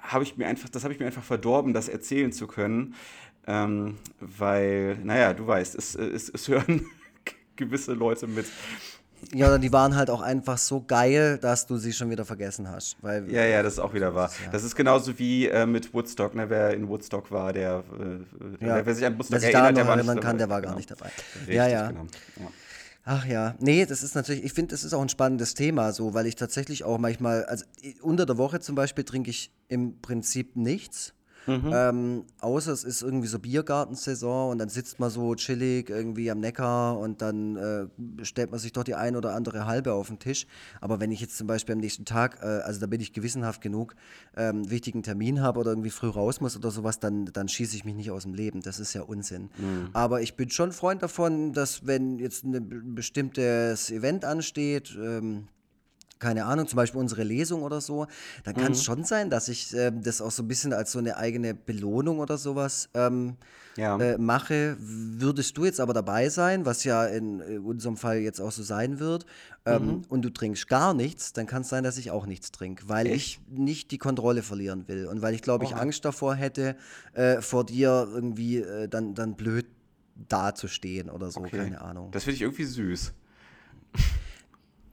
[0.04, 2.96] habe ich mir einfach, das habe ich mir einfach verdorben, das erzählen zu können.
[3.48, 6.86] Ähm, weil, naja, du weißt, es, es, es hören
[7.56, 8.46] gewisse Leute mit.
[9.34, 12.70] Ja, oder die waren halt auch einfach so geil, dass du sie schon wieder vergessen
[12.70, 12.98] hast.
[13.02, 14.30] Weil, ja, ja, das ist auch wieder wahr.
[14.46, 14.52] Ja.
[14.52, 16.36] Das ist genauso wie äh, mit Woodstock.
[16.36, 16.50] Ne?
[16.50, 17.84] Wer in Woodstock war, der,
[18.62, 18.86] äh, ja.
[18.86, 20.22] wer sich an Woodstock wer erinnert, der war nicht dabei.
[20.22, 20.78] kann, der war gar genau.
[20.78, 21.10] nicht dabei.
[21.40, 21.88] Richtig, ja, ja.
[21.88, 22.06] Genau.
[22.38, 22.48] ja.
[23.10, 26.14] Ach ja, nee, das ist natürlich, ich finde, das ist auch ein spannendes Thema, so,
[26.14, 27.64] weil ich tatsächlich auch manchmal, also
[28.02, 31.14] unter der Woche zum Beispiel trinke ich im Prinzip nichts.
[31.48, 31.72] Mhm.
[31.74, 36.40] Ähm, außer es ist irgendwie so Biergartensaison und dann sitzt man so chillig irgendwie am
[36.40, 40.20] Neckar und dann äh, stellt man sich doch die ein oder andere halbe auf den
[40.20, 40.46] Tisch.
[40.82, 43.62] Aber wenn ich jetzt zum Beispiel am nächsten Tag, äh, also da bin ich gewissenhaft
[43.62, 43.96] genug,
[44.36, 47.86] ähm, wichtigen Termin habe oder irgendwie früh raus muss oder sowas, dann, dann schieße ich
[47.86, 48.62] mich nicht aus dem Leben.
[48.62, 49.50] Das ist ja Unsinn.
[49.58, 49.90] Mhm.
[49.94, 55.48] Aber ich bin schon Freund davon, dass wenn jetzt ein bestimmtes Event ansteht, ähm,
[56.20, 58.08] keine Ahnung, zum Beispiel unsere Lesung oder so,
[58.44, 58.84] dann kann es mhm.
[58.84, 62.20] schon sein, dass ich äh, das auch so ein bisschen als so eine eigene Belohnung
[62.20, 63.36] oder sowas ähm,
[63.76, 63.98] ja.
[63.98, 64.78] äh, mache.
[64.80, 68.64] Würdest du jetzt aber dabei sein, was ja in, in unserem Fall jetzt auch so
[68.64, 69.26] sein wird,
[69.66, 70.02] ähm, mhm.
[70.10, 73.08] und du trinkst gar nichts, dann kann es sein, dass ich auch nichts trinke, weil
[73.08, 73.16] Echt?
[73.16, 76.76] ich nicht die Kontrolle verlieren will und weil ich, glaube ich, Angst davor hätte,
[77.14, 79.66] äh, vor dir irgendwie äh, dann, dann blöd
[80.30, 81.58] dazustehen oder so, okay.
[81.58, 82.12] keine Ahnung.
[82.12, 83.14] Das finde ich irgendwie süß.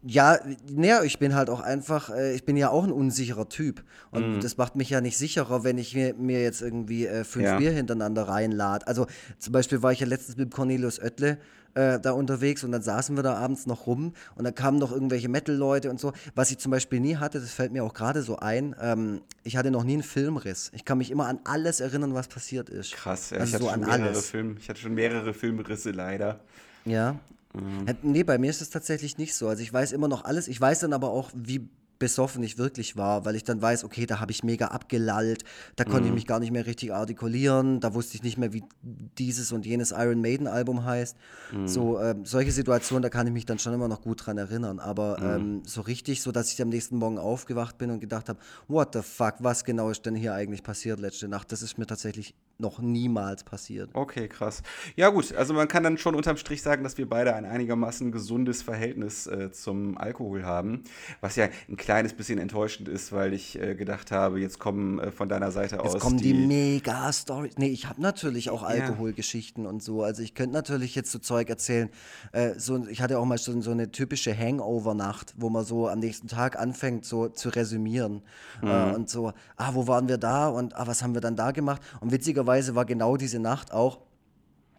[0.07, 0.39] Ja,
[0.71, 3.83] naja, ich bin halt auch einfach, äh, ich bin ja auch ein unsicherer Typ.
[4.11, 4.41] Und mm.
[4.41, 7.59] das macht mich ja nicht sicherer, wenn ich mir, mir jetzt irgendwie äh, fünf ja.
[7.59, 8.87] Bier hintereinander reinlade.
[8.87, 9.07] Also
[9.39, 11.39] zum Beispiel war ich ja letztens mit Cornelius Oettle
[11.75, 14.93] äh, da unterwegs und dann saßen wir da abends noch rum und dann kamen noch
[14.93, 16.13] irgendwelche Metal-Leute und so.
[16.35, 19.57] Was ich zum Beispiel nie hatte, das fällt mir auch gerade so ein, ähm, ich
[19.57, 20.71] hatte noch nie einen Filmriss.
[20.75, 22.93] Ich kann mich immer an alles erinnern, was passiert ist.
[22.93, 26.41] Krass, ja, also ich, hatte so schon mehrere Film, ich hatte schon mehrere Filmrisse leider.
[26.85, 27.17] Ja,
[27.55, 27.87] Mhm.
[28.03, 29.49] Nee, bei mir ist es tatsächlich nicht so.
[29.49, 30.49] Also ich weiß immer noch alles.
[30.49, 34.07] Ich weiß dann aber auch, wie besoffen ich wirklich war, weil ich dann weiß, okay,
[34.07, 35.45] da habe ich mega abgelallt,
[35.77, 36.09] da konnte mhm.
[36.09, 39.65] ich mich gar nicht mehr richtig artikulieren, da wusste ich nicht mehr, wie dieses und
[39.65, 41.17] jenes Iron Maiden Album heißt.
[41.53, 41.69] Mhm.
[41.69, 44.81] So ähm, solche Situationen, da kann ich mich dann schon immer noch gut dran erinnern,
[44.81, 45.25] aber mhm.
[45.25, 48.39] ähm, so richtig, so dass ich am nächsten Morgen aufgewacht bin und gedacht habe,
[48.69, 51.53] what the fuck, was genau ist denn hier eigentlich passiert letzte Nacht?
[51.53, 53.91] Das ist mir tatsächlich noch niemals passiert.
[53.95, 54.63] Okay, krass.
[54.97, 58.13] Ja gut, also man kann dann schon unterm Strich sagen, dass wir beide ein einigermaßen
[58.13, 60.85] gesundes Verhältnis äh, zum Alkohol haben,
[61.21, 65.11] was ja ein kleines bisschen enttäuschend ist, weil ich äh, gedacht habe, jetzt kommen äh,
[65.11, 65.93] von deiner Seite jetzt aus.
[65.95, 67.55] Jetzt kommen die, die Mega-Stories.
[67.59, 69.71] Nee, ich habe natürlich auch Alkoholgeschichten ja.
[69.71, 70.03] und so.
[70.03, 71.91] Also ich könnte natürlich jetzt so Zeug erzählen.
[72.33, 75.99] Äh, so, ich hatte auch mal so, so eine typische Hangover-Nacht, wo man so am
[75.99, 78.23] nächsten Tag anfängt, so zu resümieren.
[78.63, 78.69] Mhm.
[78.69, 81.51] Äh, und so, ah, wo waren wir da und ah, was haben wir dann da
[81.51, 81.83] gemacht?
[82.01, 82.13] Und
[82.45, 84.01] witzigerweise war genau diese Nacht auch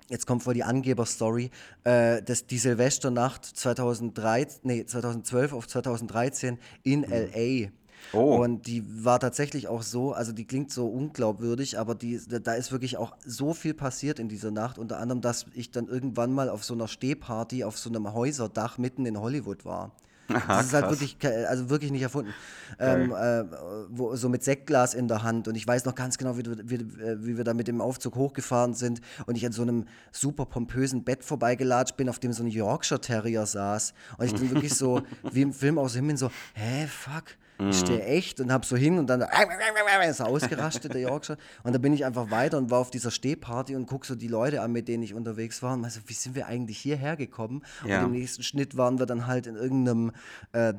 [0.07, 1.49] Jetzt kommt vor die Angeber-Story,
[1.83, 7.07] äh, dass die Silvesternacht 2013, nee, 2012 auf 2013 in mhm.
[7.09, 7.69] LA.
[8.13, 8.35] Oh.
[8.35, 12.71] Und die war tatsächlich auch so, also die klingt so unglaubwürdig, aber die, da ist
[12.71, 14.77] wirklich auch so viel passiert in dieser Nacht.
[14.77, 18.77] Unter anderem, dass ich dann irgendwann mal auf so einer Stehparty auf so einem Häuserdach
[18.77, 19.91] mitten in Hollywood war.
[20.27, 21.17] Aha, das ist halt wirklich,
[21.47, 22.33] also wirklich nicht erfunden.
[22.79, 23.43] Ähm, äh,
[23.89, 26.79] wo, so mit Sektglas in der Hand und ich weiß noch ganz genau, wie, wie,
[27.25, 31.03] wie, wir da mit dem Aufzug hochgefahren sind und ich an so einem super pompösen
[31.03, 35.03] Bett vorbeigelatscht bin, auf dem so ein Yorkshire Terrier saß und ich dann wirklich so,
[35.31, 38.05] wie im Film aus dem Himmel so, hä, fuck, ich stehe mhm.
[38.05, 41.37] echt und habe so hin und dann ist er ausgerastet, der Yorkshire.
[41.63, 44.27] Und da bin ich einfach weiter und war auf dieser Stehparty und gucke so die
[44.27, 45.73] Leute an, mit denen ich unterwegs war.
[45.73, 47.63] Und meinte, wie sind wir eigentlich hierher gekommen?
[47.85, 47.99] Ja.
[47.99, 50.11] Und im nächsten Schnitt waren wir dann halt in irgendeinem
[50.51, 50.73] äh,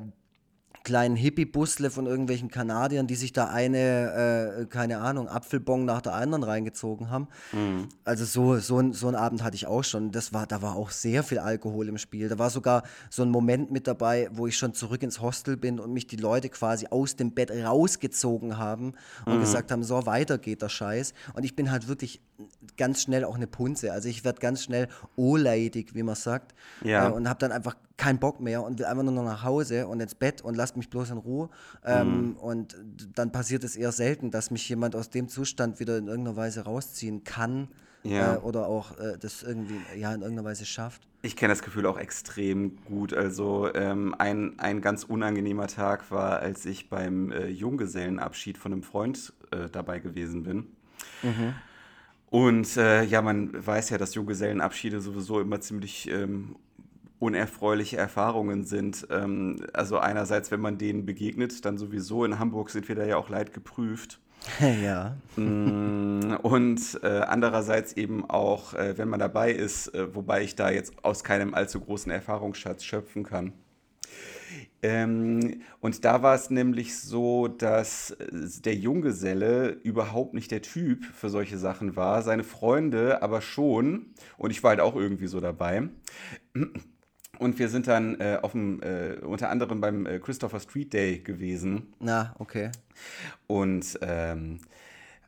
[0.83, 6.13] kleinen Hippie-Busle von irgendwelchen Kanadiern, die sich da eine, äh, keine Ahnung, Apfelbong nach der
[6.13, 7.27] anderen reingezogen haben.
[7.51, 7.89] Mhm.
[8.03, 10.11] Also so, so, ein, so einen Abend hatte ich auch schon.
[10.11, 12.29] Das war, da war auch sehr viel Alkohol im Spiel.
[12.29, 15.79] Da war sogar so ein Moment mit dabei, wo ich schon zurück ins Hostel bin
[15.79, 18.93] und mich die Leute quasi aus dem Bett rausgezogen haben
[19.25, 19.41] und mhm.
[19.41, 21.13] gesagt haben, so weiter geht der Scheiß.
[21.33, 22.21] Und ich bin halt wirklich
[22.77, 23.91] ganz schnell auch eine Punze.
[23.91, 26.53] Also ich werde ganz schnell oleidig, wie man sagt.
[26.83, 27.09] Ja.
[27.09, 29.87] Äh, und habe dann einfach keinen Bock mehr und will einfach nur noch nach Hause
[29.87, 31.49] und ins Bett und lasst mich bloß in Ruhe.
[31.85, 32.35] Ähm, mhm.
[32.35, 32.77] Und
[33.15, 36.61] dann passiert es eher selten, dass mich jemand aus dem Zustand wieder in irgendeiner Weise
[36.61, 37.69] rausziehen kann.
[38.03, 38.35] Ja.
[38.35, 41.07] Äh, oder auch äh, das irgendwie ja, in irgendeiner Weise schafft.
[41.23, 43.13] Ich kenne das Gefühl auch extrem gut.
[43.13, 48.83] Also ähm, ein, ein ganz unangenehmer Tag war, als ich beim äh, Junggesellenabschied von einem
[48.83, 50.67] Freund äh, dabei gewesen bin.
[51.23, 51.55] Mhm.
[52.29, 56.57] Und äh, ja, man weiß ja, dass Junggesellenabschiede sowieso immer ziemlich ähm,
[57.19, 59.07] unerfreuliche Erfahrungen sind.
[59.09, 62.25] Ähm, also einerseits, wenn man denen begegnet, dann sowieso.
[62.25, 64.19] In Hamburg sind wir da ja auch leid geprüft.
[64.83, 65.17] Ja.
[65.35, 70.69] Mm, und äh, andererseits eben auch, äh, wenn man dabei ist, äh, wobei ich da
[70.69, 73.53] jetzt aus keinem allzu großen Erfahrungsschatz schöpfen kann.
[74.83, 78.27] Ähm, und da war es nämlich so, dass äh,
[78.63, 84.13] der Junggeselle überhaupt nicht der Typ für solche Sachen war, seine Freunde aber schon.
[84.37, 85.89] Und ich war halt auch irgendwie so dabei.
[87.39, 91.19] Und wir sind dann äh, auf dem, äh, unter anderem beim äh, Christopher Street Day
[91.19, 91.93] gewesen.
[91.99, 92.71] Na, okay.
[93.45, 94.59] Und ähm,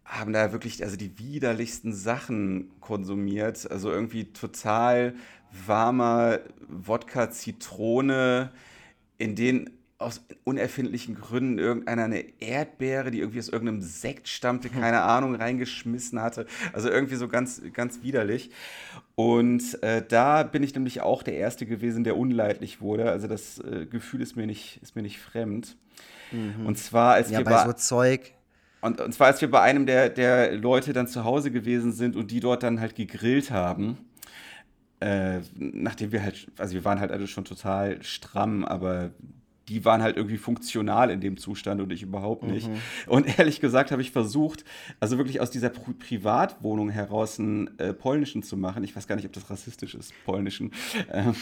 [0.05, 3.69] haben da wirklich also die widerlichsten Sachen konsumiert.
[3.69, 5.13] Also irgendwie total
[5.67, 8.51] warmer Wodka, Zitrone,
[9.17, 9.69] in den
[9.99, 14.79] aus unerfindlichen Gründen irgendeiner eine Erdbeere, die irgendwie aus irgendeinem Sekt stammte, hm.
[14.79, 16.45] keine Ahnung, reingeschmissen hatte.
[16.71, 18.49] Also irgendwie so ganz, ganz widerlich.
[19.15, 23.11] Und äh, da bin ich nämlich auch der Erste gewesen, der unleidlich wurde.
[23.11, 25.75] Also das äh, Gefühl ist mir nicht, ist mir nicht fremd.
[26.31, 26.65] Mhm.
[26.65, 28.31] Und zwar, als ja, wir bei so Zeug.
[28.79, 32.15] Und, und zwar, als wir bei einem der, der Leute dann zu Hause gewesen sind
[32.15, 33.97] und die dort dann halt gegrillt haben.
[35.01, 39.11] Äh, nachdem wir halt, also wir waren halt alle schon total stramm, aber
[39.69, 42.67] die waren halt irgendwie funktional in dem Zustand und ich überhaupt nicht.
[42.67, 42.77] Mhm.
[43.07, 44.65] Und ehrlich gesagt habe ich versucht,
[44.99, 48.83] also wirklich aus dieser Pri Privatwohnung heraus einen äh, polnischen zu machen.
[48.83, 50.71] Ich weiß gar nicht, ob das rassistisch ist, polnischen.
[51.11, 51.35] Ähm,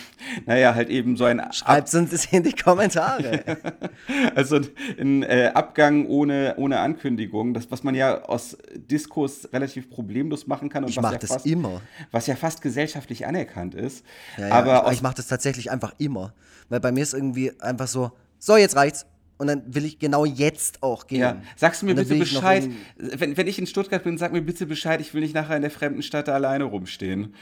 [0.46, 1.42] naja, halt eben so ein.
[1.52, 3.44] Schreibt uns das in die Kommentare.
[4.36, 4.60] also
[5.00, 10.70] ein äh, Abgang ohne, ohne Ankündigung, das, was man ja aus Diskurs relativ problemlos machen
[10.70, 10.84] kann.
[10.84, 11.82] Und ich mache ja das fast, immer.
[12.12, 14.06] Was ja fast gesellschaftlich anerkannt ist.
[14.38, 16.34] Ja, ja, aber ich, ich mache das tatsächlich einfach immer.
[16.70, 19.06] Weil bei mir ist irgendwie einfach so, so, jetzt reicht's.
[19.40, 21.20] Und dann will ich genau jetzt auch gehen.
[21.20, 21.42] Ja.
[21.56, 22.68] Sagst du mir bitte Bescheid,
[22.98, 25.62] wenn, wenn ich in Stuttgart bin, sag mir bitte Bescheid, ich will nicht nachher in
[25.62, 27.36] der fremden Stadt alleine rumstehen.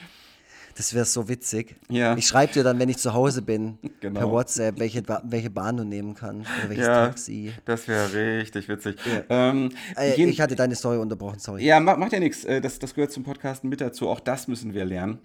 [0.75, 1.77] Das wäre so witzig.
[1.87, 2.17] Ja.
[2.17, 4.19] Ich schreibe dir dann, wenn ich zu Hause bin, genau.
[4.19, 7.53] per WhatsApp, welche, welche Bahn du nehmen kannst oder welches ja, Taxi.
[7.63, 8.97] Das wäre richtig witzig.
[9.05, 9.49] Ja.
[9.49, 11.63] Ähm, äh, ich hatte deine Story unterbrochen, sorry.
[11.63, 12.43] Ja, macht, macht ja nichts.
[12.43, 14.09] Äh, das, das gehört zum Podcasten mit dazu.
[14.09, 15.19] Auch das müssen wir lernen.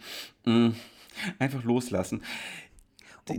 [0.44, 0.76] Mhm.
[1.40, 2.22] Einfach loslassen.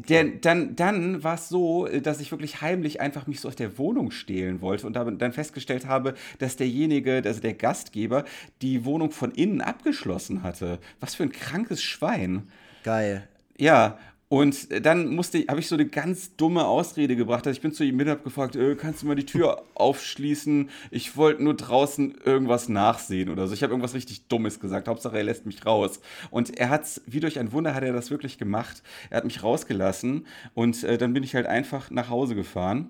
[0.08, 3.78] Der, dann dann war es so, dass ich wirklich heimlich einfach mich so aus der
[3.78, 8.26] Wohnung stehlen wollte und dann festgestellt habe, dass derjenige, also der Gastgeber,
[8.62, 10.80] die Wohnung von innen abgeschlossen hatte.
[11.00, 12.48] Was für ein krankes Schwein.
[12.84, 13.28] Geil.
[13.58, 13.98] Ja,
[14.32, 17.46] und dann musste, habe ich so eine ganz dumme Ausrede gebracht.
[17.46, 19.62] Also ich bin zu ihm mit und habe gefragt, äh, kannst du mal die Tür
[19.74, 20.70] aufschließen?
[20.90, 23.54] Ich wollte nur draußen irgendwas nachsehen oder so.
[23.54, 24.88] Ich habe irgendwas richtig Dummes gesagt.
[24.88, 26.00] Hauptsache, er lässt mich raus.
[26.30, 28.84] Und er hat es, wie durch ein Wunder, hat er das wirklich gemacht.
[29.10, 32.90] Er hat mich rausgelassen und äh, dann bin ich halt einfach nach Hause gefahren.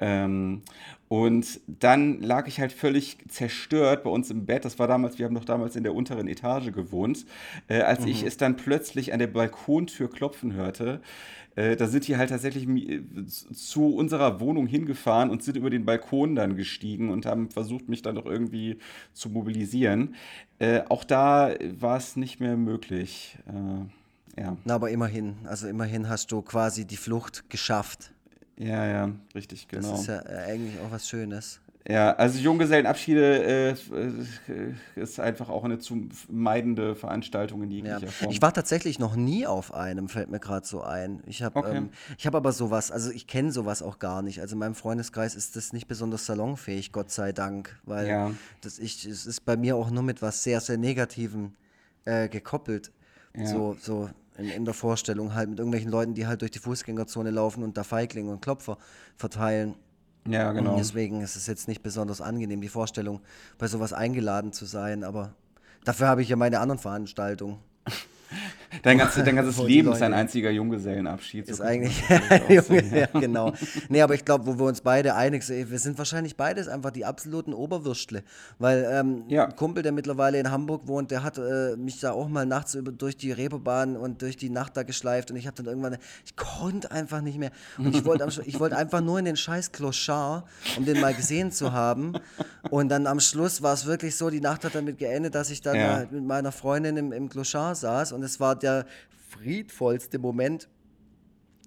[0.00, 0.62] Ähm,
[1.08, 4.64] und dann lag ich halt völlig zerstört bei uns im Bett.
[4.64, 7.24] Das war damals, wir haben noch damals in der unteren Etage gewohnt.
[7.68, 8.08] Äh, als mhm.
[8.08, 11.00] ich es dann plötzlich an der Balkontür klopfen hörte,
[11.56, 15.84] äh, da sind die halt tatsächlich äh, zu unserer Wohnung hingefahren und sind über den
[15.84, 18.78] Balkon dann gestiegen und haben versucht, mich dann doch irgendwie
[19.12, 20.14] zu mobilisieren.
[20.58, 23.38] Äh, auch da war es nicht mehr möglich.
[23.46, 24.56] Äh, ja.
[24.64, 28.13] Na, aber immerhin, also immerhin hast du quasi die Flucht geschafft.
[28.56, 29.90] Ja, ja, richtig, genau.
[29.90, 31.60] Das ist ja äh, eigentlich auch was Schönes.
[31.86, 38.10] Ja, also Junggesellenabschiede äh, ist einfach auch eine zu meidende Veranstaltung in jeglicher ja.
[38.10, 38.30] Form.
[38.30, 41.22] Ich war tatsächlich noch nie auf einem, fällt mir gerade so ein.
[41.26, 41.76] Ich habe okay.
[41.76, 41.90] ähm,
[42.24, 44.40] hab aber sowas, also ich kenne sowas auch gar nicht.
[44.40, 48.30] Also in meinem Freundeskreis ist das nicht besonders salonfähig, Gott sei Dank, weil ja.
[48.62, 51.52] das ich, es ist bei mir auch nur mit was sehr, sehr Negativem
[52.06, 52.92] äh, gekoppelt.
[53.36, 53.46] Ja.
[53.46, 57.30] So, so in, in, der Vorstellung halt mit irgendwelchen Leuten, die halt durch die Fußgängerzone
[57.30, 58.78] laufen und da Feiglinge und Klopfer
[59.16, 59.74] verteilen.
[60.26, 60.72] Ja, genau.
[60.72, 63.20] Und deswegen ist es jetzt nicht besonders angenehm, die Vorstellung,
[63.58, 65.34] bei sowas eingeladen zu sein, aber
[65.84, 67.58] dafür habe ich ja meine anderen Veranstaltungen.
[68.82, 71.48] Dein, ganze, dein ganzes Leben ist ein einziger Junggesellenabschied.
[71.48, 72.02] Ist so eigentlich,
[72.48, 73.52] Junge, ja, genau.
[73.88, 76.90] Nee, aber ich glaube, wo wir uns beide einig sind, wir sind wahrscheinlich beides einfach
[76.90, 78.22] die absoluten Oberwürstle.
[78.58, 79.46] Weil ähm, ja.
[79.46, 82.74] ein Kumpel, der mittlerweile in Hamburg wohnt, der hat äh, mich da auch mal nachts
[82.74, 85.96] über, durch die Reeperbahn und durch die Nacht da geschleift und ich habe dann irgendwann,
[86.24, 87.50] ich konnte einfach nicht mehr.
[87.78, 88.24] Und ich wollte
[88.64, 90.44] wollt einfach nur in den scheiß Clochard,
[90.76, 92.14] um den mal gesehen zu haben.
[92.70, 95.60] Und dann am Schluss war es wirklich so, die Nacht hat damit geendet, dass ich
[95.60, 96.06] dann ja.
[96.10, 98.86] mit meiner Freundin im, im Clochard saß und es war der
[99.30, 100.68] friedvollste Moment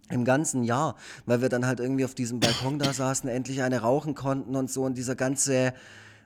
[0.10, 0.96] im ganzen Jahr,
[1.26, 4.72] weil wir dann halt irgendwie auf diesem Balkon da saßen, endlich eine rauchen konnten und
[4.72, 4.84] so.
[4.84, 5.74] Und dieser ganze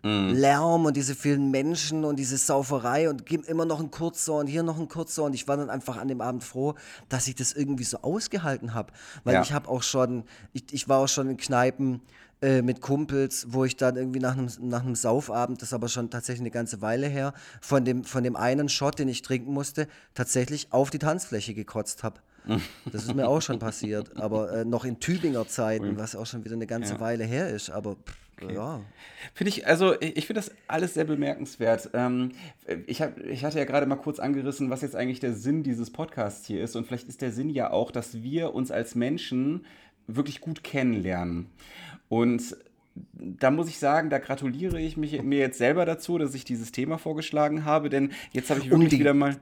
[0.03, 0.33] mm.
[0.33, 4.63] Lärm und diese vielen Menschen und diese Sauferei und immer noch ein kurzer und hier
[4.63, 6.75] noch ein kurzer und ich war dann einfach an dem Abend froh,
[7.09, 8.93] dass ich das irgendwie so ausgehalten habe,
[9.23, 9.41] weil ja.
[9.41, 10.23] ich habe auch schon,
[10.53, 12.01] ich, ich war auch schon in Kneipen,
[12.43, 15.89] äh, mit Kumpels, wo ich dann irgendwie nach einem, nach einem Saufabend, das ist aber
[15.89, 19.53] schon tatsächlich eine ganze Weile her, von dem, von dem einen Shot, den ich trinken
[19.53, 22.19] musste, tatsächlich auf die Tanzfläche gekotzt habe.
[22.91, 26.43] Das ist mir auch schon passiert, aber äh, noch in Tübinger Zeiten, was auch schon
[26.43, 26.99] wieder eine ganze ja.
[26.99, 27.95] Weile her ist, aber
[28.43, 28.55] okay.
[28.55, 28.81] ja.
[29.33, 31.89] Finde ich, also ich finde das alles sehr bemerkenswert.
[31.93, 32.31] Ähm,
[32.87, 35.91] ich, hab, ich hatte ja gerade mal kurz angerissen, was jetzt eigentlich der Sinn dieses
[35.91, 39.65] Podcasts hier ist und vielleicht ist der Sinn ja auch, dass wir uns als Menschen
[40.07, 41.47] wirklich gut kennenlernen.
[42.09, 42.57] Und
[43.13, 46.71] da muss ich sagen, da gratuliere ich mich, mir jetzt selber dazu, dass ich dieses
[46.71, 49.37] Thema vorgeschlagen habe, denn jetzt habe ich wirklich um wieder mal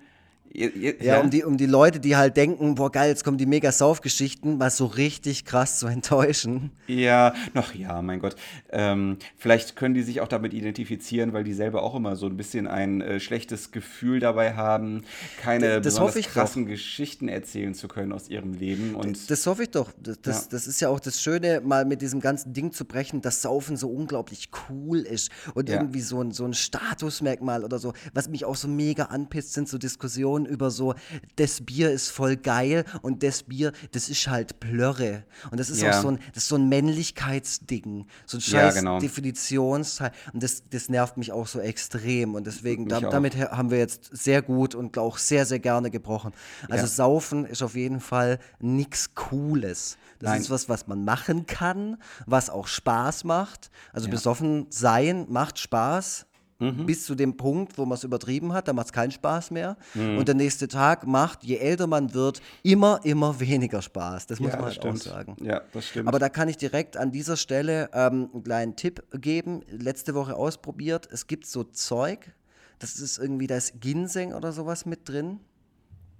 [0.53, 3.71] ja, Um, die, um die Leute, die halt denken, boah geil, jetzt kommen die mega
[3.71, 6.71] Saufgeschichten, mal so richtig krass zu enttäuschen.
[6.87, 8.35] Ja, noch ja, mein Gott.
[8.71, 12.35] Ähm, vielleicht können die sich auch damit identifizieren, weil die selber auch immer so ein
[12.35, 15.03] bisschen ein äh, schlechtes Gefühl dabei haben,
[15.41, 16.71] keine das, das besonders krassen doch.
[16.71, 18.95] Geschichten erzählen zu können aus ihrem Leben.
[18.95, 19.91] Und das, das hoffe ich doch.
[20.01, 20.47] Das, das, ja.
[20.51, 23.77] das ist ja auch das Schöne, mal mit diesem ganzen Ding zu brechen, dass Saufen
[23.77, 25.75] so unglaublich cool ist und ja.
[25.75, 27.93] irgendwie so ein, so ein Statusmerkmal oder so.
[28.13, 30.93] Was mich auch so mega anpisst, sind so Diskussionen Diskussion über so,
[31.35, 35.23] das Bier ist voll geil und das Bier, das ist halt Plörre.
[35.51, 35.91] Und das ist Ja.
[35.97, 38.05] auch so ein, das ist so ein Männlichkeitsding.
[38.25, 38.99] So ein Ja, scheiß genau.
[38.99, 40.11] Definitionsteil.
[40.33, 42.35] Und das, das nervt mich auch so extrem.
[42.35, 46.33] Und deswegen, da, damit haben wir jetzt sehr gut und auch sehr, sehr gerne gebrochen.
[46.69, 46.87] Also Ja.
[46.87, 49.97] Saufen ist auf jeden Fall nichts Cooles.
[50.19, 50.41] Das Nein.
[50.41, 53.71] ist was, was man machen kann, was auch Spaß macht.
[53.93, 54.11] Also Ja.
[54.11, 56.25] besoffen sein macht Spaß.
[56.59, 56.85] Mhm.
[56.85, 59.77] Bis zu dem Punkt, wo man es übertrieben hat, da macht es keinen Spaß mehr.
[59.93, 60.17] Mhm.
[60.17, 64.27] Und der nächste Tag macht, je älter man wird, immer, immer weniger Spaß.
[64.27, 65.03] Das muss ja, man das halt auch stimmt.
[65.03, 65.35] sagen.
[65.41, 66.09] Ja, das stimmt.
[66.09, 69.61] Aber da kann ich direkt an dieser Stelle ähm, einen kleinen Tipp geben.
[69.69, 71.07] Letzte Woche ausprobiert.
[71.09, 72.33] Es gibt so Zeug,
[72.79, 75.39] das ist irgendwie, da ist Ginseng oder sowas mit drin.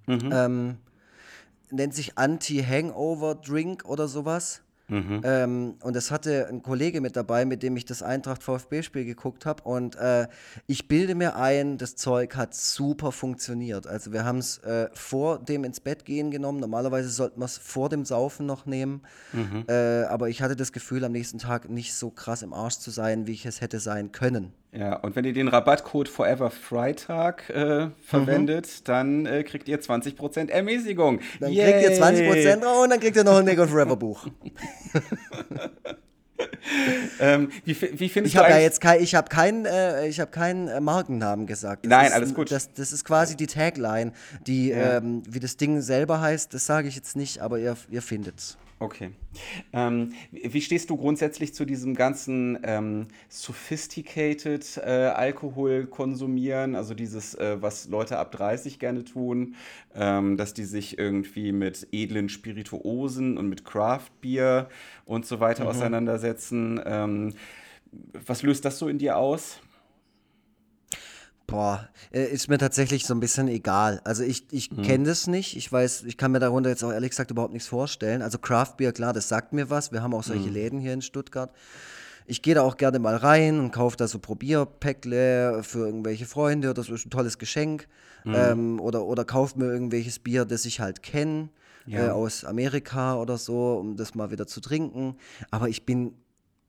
[0.06, 0.30] Mhm.
[0.32, 0.76] Ähm,
[1.70, 4.62] nennt sich Anti-Hangover-Drink oder sowas.
[4.90, 5.20] Mhm.
[5.24, 9.46] Ähm, und das hatte ein Kollege mit dabei, mit dem ich das Eintracht VfB-Spiel geguckt
[9.46, 9.62] habe.
[9.62, 10.26] Und äh,
[10.66, 13.86] ich bilde mir ein, das Zeug hat super funktioniert.
[13.86, 16.60] Also wir haben es äh, vor dem ins Bett gehen genommen.
[16.60, 19.02] Normalerweise sollte man es vor dem Saufen noch nehmen.
[19.32, 19.64] Mhm.
[19.68, 22.90] Äh, aber ich hatte das Gefühl, am nächsten Tag nicht so krass im Arsch zu
[22.90, 24.52] sein, wie ich es hätte sein können.
[24.72, 30.48] Ja, und wenn ihr den Rabattcode Forever Freitag äh, verwendet, dann äh, kriegt ihr 20%
[30.48, 31.20] Ermäßigung.
[31.40, 34.28] Dann kriegt ihr 20% drauf und dann kriegt ihr noch ein Nick Forever Buch.
[37.20, 40.30] Ähm, wie, wie findest Ich habe ja jetzt kein, ich habe keinen, äh, ich habe
[40.30, 41.84] keinen äh, Markennamen gesagt.
[41.84, 42.50] Das Nein, ist, alles gut.
[42.50, 44.12] Das, das ist quasi die Tagline,
[44.46, 44.96] die, Ja.
[44.98, 48.56] ähm, wie das Ding selber heißt, das sage ich jetzt nicht, aber ihr, ihr findet's.
[48.82, 49.10] Okay.
[49.74, 57.34] Ähm, wie stehst du grundsätzlich zu diesem ganzen ähm, sophisticated äh, Alkohol konsumieren, also dieses,
[57.34, 59.54] äh, was Leute ab 30 gerne tun,
[59.94, 64.70] ähm, dass die sich irgendwie mit edlen Spirituosen und mit Craft Beer
[65.04, 66.80] und so weiter auseinandersetzen?
[66.86, 67.34] Ähm,
[67.92, 69.60] was löst das so in dir aus?
[71.50, 74.00] Boah, äh, ist mir tatsächlich so ein bisschen egal.
[74.04, 74.82] Also ich, ich Mhm.
[74.82, 75.56] kenne das nicht.
[75.56, 78.22] Ich weiß, ich kann mir darunter jetzt auch ehrlich gesagt überhaupt nichts vorstellen.
[78.22, 79.92] Also Craft Beer, klar, das sagt mir was.
[79.92, 80.54] Wir haben auch solche Mhm.
[80.54, 81.50] Läden hier in Stuttgart.
[82.26, 86.70] Ich gehe da auch gerne mal rein und kaufe da so Probierpäckle für irgendwelche Freunde
[86.70, 87.88] oder so ist ein tolles Geschenk.
[88.24, 88.34] Mhm.
[88.34, 91.48] Ähm, oder oder kaufe mir irgendwelches Bier, das ich halt kenne,
[91.86, 92.06] Ja.
[92.06, 95.16] äh, aus Amerika oder so, um das mal wieder zu trinken.
[95.50, 96.14] Aber ich bin,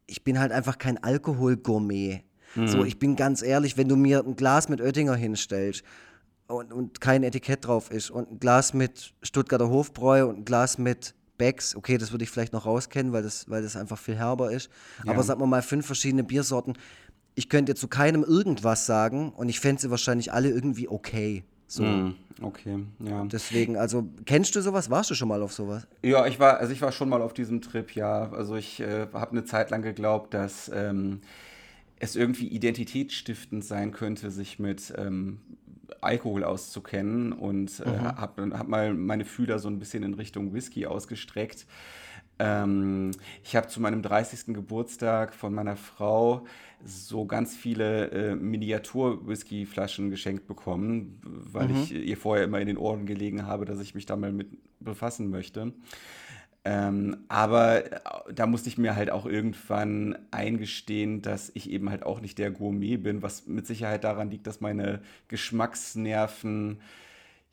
[0.08, 2.24] ich bin halt einfach kein Alkoholgourmet.
[2.56, 2.68] Mhm.
[2.68, 5.84] So, ich bin ganz ehrlich, wenn du mir ein Glas mit Oettinger hinstellst
[6.48, 10.78] und, und kein Etikett drauf ist und ein Glas mit Stuttgarter Hofbräu und ein Glas
[10.78, 14.16] mit Becks, okay, das würde ich vielleicht noch rauskennen, weil das, weil das einfach viel
[14.16, 14.70] herber ist.
[15.04, 15.12] Ja.
[15.12, 16.78] Aber sag mal mal fünf verschiedene Biersorten.
[17.34, 21.44] Ich könnte zu keinem irgendwas sagen und ich fände sie wahrscheinlich alle irgendwie okay.
[21.66, 21.84] So.
[21.84, 23.24] Hm, okay, ja.
[23.24, 24.90] Deswegen, also, kennst du sowas?
[24.90, 25.88] Warst du schon mal auf sowas?
[26.04, 28.30] Ja, ich war, also ich war schon mal auf diesem Trip, ja.
[28.34, 31.22] Also ich äh, habe eine Zeit lang geglaubt, dass ähm,
[32.02, 35.40] es irgendwie identitätsstiftend sein könnte, sich mit ähm,
[36.02, 40.88] Alkohol auszukennen und äh, habe hab mal meine Fühler so ein bisschen in Richtung Whisky
[40.88, 41.68] ausgestreckt.
[42.40, 43.12] Ähm,
[43.44, 44.56] ich habe zu meinem 30.
[44.56, 46.46] Geburtstag von meiner Frau
[46.84, 53.06] so ganz viele äh, Miniatur-Whisky-Flaschen geschenkt bekommen, weil ich ihr vorher immer in den Ohren
[53.06, 54.48] gelegen habe, dass ich mich da mal mit
[54.80, 55.72] befassen möchte.
[56.64, 58.00] Ähm, aber äh,
[58.34, 62.52] da musste ich mir halt auch irgendwann eingestehen, dass ich eben halt auch nicht der
[62.52, 66.80] Gourmet bin, was mit Sicherheit daran liegt, dass meine Geschmacksnerven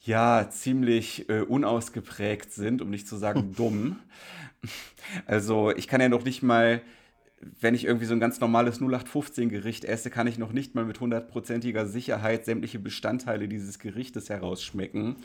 [0.04, 3.98] ja ziemlich äh, unausgeprägt sind, um nicht zu sagen dumm.
[5.26, 6.82] Also ich kann ja noch nicht mal,
[7.60, 11.00] wenn ich irgendwie so ein ganz normales 0815-Gericht esse, kann ich noch nicht mal mit
[11.00, 15.16] hundertprozentiger Sicherheit sämtliche Bestandteile dieses Gerichtes herausschmecken.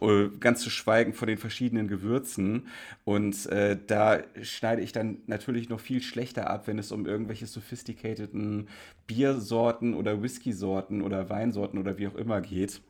[0.00, 2.66] Äh, Ganz zu schweigen von den verschiedenen Gewürzen.
[3.04, 7.46] Und äh, da schneide ich dann natürlich noch viel schlechter ab, wenn es um irgendwelche
[7.46, 8.68] sophisticateden
[9.06, 12.80] Biersorten oder Whiskysorten oder Weinsorten oder wie auch immer geht.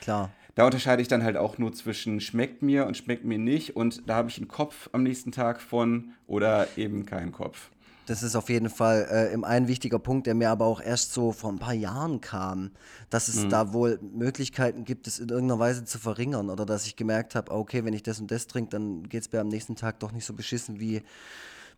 [0.00, 0.30] Klar.
[0.56, 4.08] Da unterscheide ich dann halt auch nur zwischen schmeckt mir und schmeckt mir nicht und
[4.08, 7.70] da habe ich einen Kopf am nächsten Tag von oder eben keinen Kopf.
[8.08, 11.12] Das ist auf jeden Fall äh, im ein wichtiger Punkt, der mir aber auch erst
[11.12, 12.70] so vor ein paar Jahren kam,
[13.10, 16.96] dass es da wohl Möglichkeiten gibt, es in irgendeiner Weise zu verringern oder dass ich
[16.96, 19.76] gemerkt habe, okay, wenn ich das und das trinke, dann geht es mir am nächsten
[19.76, 21.02] Tag doch nicht so beschissen, wie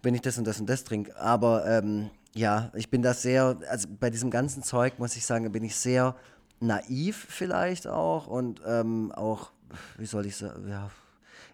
[0.03, 1.18] wenn ich das und das und das trinke.
[1.18, 5.51] Aber ähm, ja, ich bin da sehr, also bei diesem ganzen Zeug muss ich sagen,
[5.51, 6.14] bin ich sehr
[6.61, 9.51] naiv vielleicht auch und ähm, auch,
[9.99, 10.93] wie soll ich sagen, ja,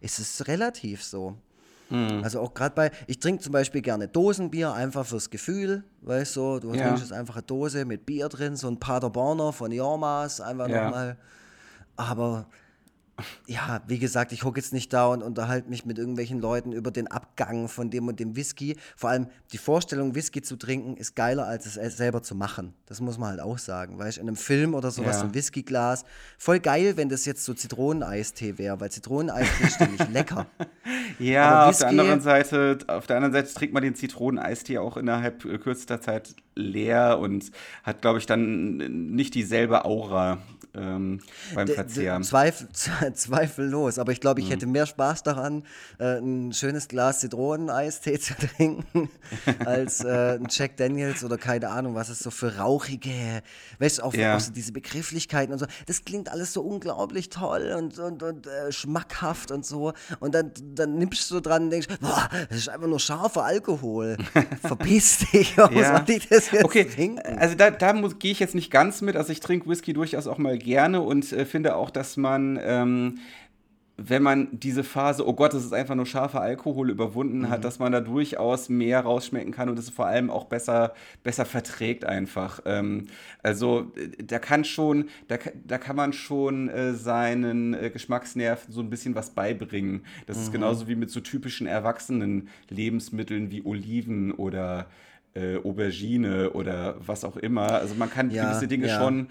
[0.03, 1.35] es ist relativ so.
[2.23, 6.59] Also auch gerade bei, ich trinke zum Beispiel gerne Dosenbier, einfach fürs Gefühl, weißt du,
[6.59, 6.85] du Ja.
[6.87, 10.83] trinkst jetzt einfach eine Dose mit Bier drin, so ein Paderborner von Jormas, einfach Ja.
[10.85, 11.17] nochmal.
[11.97, 12.49] Aber
[13.47, 16.91] ja, wie gesagt, ich hocke jetzt nicht da und unterhalte mich mit irgendwelchen Leuten über
[16.91, 18.77] den Abgang von dem und dem Whisky.
[18.97, 22.75] Vor allem die Vorstellung, Whisky zu trinken, ist geiler, als es selber zu machen.
[22.87, 23.99] Das muss man halt auch sagen.
[23.99, 25.23] Weißt du, in einem Film oder sowas, ja.
[25.23, 26.05] ein Whiskyglas.
[26.39, 30.47] Voll geil, wenn das jetzt so Zitroneneistee wäre, weil Zitroneneistee ist nämlich lecker.
[31.19, 35.43] Ja, auf der anderen Seite, auf der anderen Seite trinkt man den Zitroneneistee auch innerhalb
[35.63, 37.51] kürzester Zeit leer und
[37.83, 38.77] hat, glaube ich, dann
[39.13, 40.39] nicht dieselbe Aura
[40.77, 41.21] ähm,
[41.55, 42.23] beim Verzehren.
[42.23, 42.69] Zweifel,
[43.15, 44.53] zweifellos, aber ich glaube, ich mhm.
[44.53, 45.65] hätte mehr Spaß daran,
[45.99, 49.11] äh, ein schönes Glas Zitroneneistee zu trinken,
[49.65, 53.43] als äh, ein Jack Daniels oder keine Ahnung, was es so für rauchige,
[53.79, 54.37] weißt du, auch, ja.
[54.37, 55.67] auch so diese Begrifflichkeiten und so.
[55.87, 59.93] Das klingt alles so unglaublich toll und, und, und äh, schmackhaft und so.
[60.21, 64.17] Und dann, dann nimmst du dran und denkst, boah, das ist einfach nur scharfer Alkohol.
[64.61, 66.05] Verpiss dich, warum ja.
[66.05, 66.85] soll ich das jetzt okay.
[66.85, 67.39] trinken?
[67.39, 69.17] Also da, da gehe ich jetzt nicht ganz mit.
[69.17, 73.15] Also ich trinke Whisky durchaus auch mal gerne und äh, finde auch, dass man, ähm,
[73.97, 77.49] wenn man diese Phase, oh Gott, das ist einfach nur scharfer Alkohol überwunden mhm.
[77.49, 80.93] hat, dass man da durchaus mehr rausschmecken kann und es vor allem auch besser,
[81.23, 82.61] besser verträgt einfach.
[82.67, 83.07] Ähm,
[83.43, 83.91] also
[84.23, 89.15] da kann schon, da, da kann man schon äh, seinen äh, Geschmacksnerven so ein bisschen
[89.15, 90.03] was beibringen.
[90.27, 90.43] Das mhm.
[90.43, 94.89] ist genauso wie mit so typischen erwachsenen Lebensmitteln wie Oliven oder
[95.37, 97.73] äh, Aubergine oder was auch immer.
[97.73, 98.99] Also man kann ja, gewisse Dinge ja.
[98.99, 99.29] schon, äh, äh,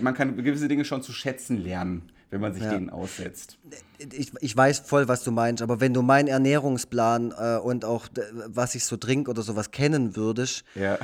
[0.00, 2.70] man kann gewisse Dinge schon zu schätzen lernen, wenn man sich ja.
[2.70, 3.58] denen aussetzt.
[3.98, 8.08] Ich, ich weiß voll, was du meinst, aber wenn du meinen Ernährungsplan äh, und auch
[8.46, 10.98] was ich so trinke oder sowas kennen würdest, ja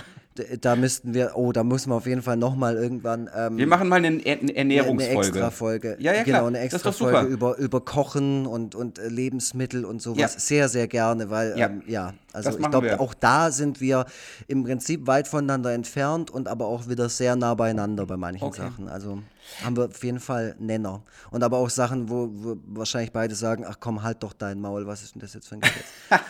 [0.61, 3.31] da müssten wir, oh, da müssen wir auf jeden Fall nochmal irgendwann.
[3.35, 5.11] Ähm, wir machen mal eine, eine Ernährungsfolge.
[5.11, 5.97] Eine extra Folge.
[6.01, 6.39] Ja, ja, klar.
[6.39, 10.35] Genau, eine extra Folge über, über Kochen und, und äh, Lebensmittel und sowas.
[10.35, 10.41] Ja.
[10.41, 14.07] Sehr, sehr gerne, weil, ja, ähm, ja also ich glaube, auch da sind wir
[14.49, 18.63] im Prinzip weit voneinander entfernt und aber auch wieder sehr nah beieinander bei manchen okay.
[18.63, 18.89] Sachen.
[18.89, 19.21] Also
[19.63, 21.03] haben wir auf jeden Fall Nenner.
[21.31, 24.87] Und aber auch Sachen, wo, wo wahrscheinlich beide sagen: Ach komm, halt doch dein Maul,
[24.87, 25.85] was ist denn das jetzt für ein Gesetz?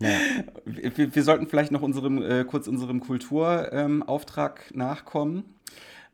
[0.00, 5.44] Wir, wir, sollten vielleicht noch unserem, äh, kurz unserem Kulturauftrag ähm, nachkommen.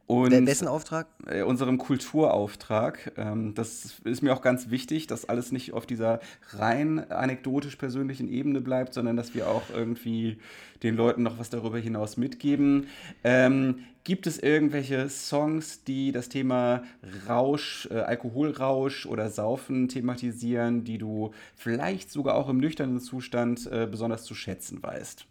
[0.06, 1.08] Und Wessen Auftrag?
[1.26, 3.12] Äh, unserem Kulturauftrag.
[3.16, 6.20] Ähm, das ist mir auch ganz wichtig, dass alles nicht auf dieser
[6.50, 10.38] rein anekdotisch persönlichen Ebene bleibt, sondern dass wir auch irgendwie
[10.84, 12.86] den Leuten noch was darüber hinaus mitgeben.
[13.24, 16.84] Ähm, gibt es irgendwelche Songs, die das Thema
[17.28, 23.88] Rausch, äh, Alkoholrausch oder Saufen thematisieren, die du vielleicht sogar auch im nüchternen Zustand äh,
[23.90, 25.26] besonders zu schätzen weißt?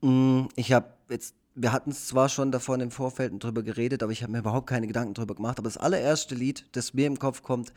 [0.00, 4.10] Mm, ich habe jetzt wir hatten es zwar schon davon im Vorfeld drüber geredet, aber
[4.10, 5.58] ich habe mir überhaupt keine Gedanken drüber gemacht.
[5.58, 7.72] Aber das allererste Lied, das mir im Kopf kommt,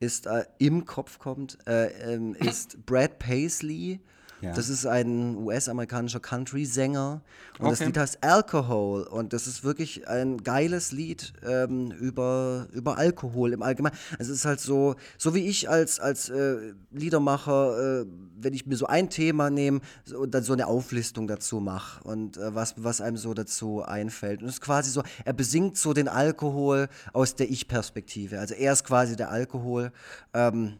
[0.00, 4.00] ist äh, im Kopf kommt, äh, ähm, ist Brad Paisley
[4.40, 4.52] ja.
[4.52, 7.22] Das ist ein US-amerikanischer Country-Sänger
[7.58, 7.70] und okay.
[7.70, 13.52] das Lied heißt Alcohol und das ist wirklich ein geiles Lied ähm, über, über Alkohol
[13.52, 13.96] im Allgemeinen.
[14.18, 18.06] Also es ist halt so, so wie ich als, als äh, Liedermacher, äh,
[18.40, 22.04] wenn ich mir so ein Thema nehme so, und dann so eine Auflistung dazu mache
[22.04, 24.42] und äh, was, was einem so dazu einfällt.
[24.42, 28.38] Und es ist quasi so, er besingt so den Alkohol aus der Ich-Perspektive.
[28.38, 29.90] Also er ist quasi der Alkohol.
[30.32, 30.78] Ähm,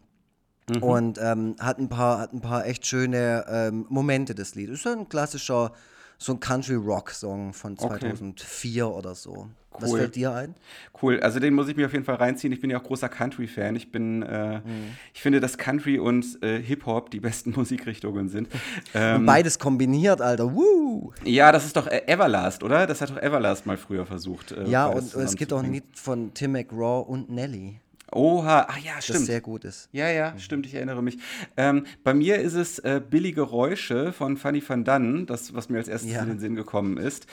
[0.69, 0.83] Mhm.
[0.83, 4.69] Und ähm, hat, ein paar, hat ein paar echt schöne ähm, Momente, das Lied.
[4.69, 5.73] Ist ein klassischer,
[6.17, 8.97] so ein Country-Rock-Song von 2004 okay.
[8.97, 9.49] oder so.
[9.71, 9.81] Cool.
[9.81, 10.55] Was fällt dir ein?
[11.01, 12.51] Cool, also den muss ich mir auf jeden Fall reinziehen.
[12.51, 13.75] Ich bin ja auch großer Country-Fan.
[13.75, 14.95] Ich bin, äh, mhm.
[15.13, 18.49] ich finde, dass Country und äh, Hip-Hop die besten Musikrichtungen sind.
[18.93, 20.53] Ähm, und beides kombiniert, Alter.
[20.53, 21.13] Woo!
[21.23, 22.87] Ja, das ist doch äh, Everlast, oder?
[22.87, 24.51] Das hat doch Everlast mal früher versucht.
[24.51, 27.79] Äh, ja, und es gibt auch ein Lied von Tim McGraw und Nelly.
[28.11, 29.19] Oha, ah ja, stimmt.
[29.19, 29.89] Das sehr gut ist.
[29.91, 30.39] Ja, ja, mhm.
[30.39, 31.17] stimmt, ich erinnere mich.
[31.57, 35.77] Ähm, bei mir ist es äh, Billige Geräusche von Fanny van Dannen, das, was mir
[35.77, 36.21] als erstes ja.
[36.21, 37.27] in den Sinn gekommen ist.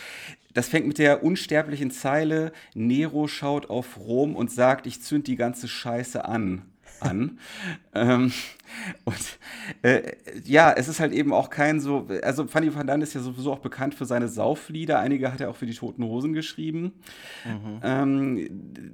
[0.55, 5.37] Das fängt mit der unsterblichen Zeile, Nero schaut auf Rom und sagt, ich zünd die
[5.37, 6.63] ganze Scheiße an
[7.01, 7.39] an.
[7.95, 8.33] ähm,
[9.05, 9.39] und
[9.83, 10.13] äh,
[10.45, 13.53] ja, es ist halt eben auch kein so, also Fanny van Dann ist ja sowieso
[13.53, 14.99] auch bekannt für seine Sauflieder.
[14.99, 16.93] Einige hat er auch für die Toten Hosen geschrieben.
[17.45, 17.81] Mhm.
[17.83, 18.49] Ähm,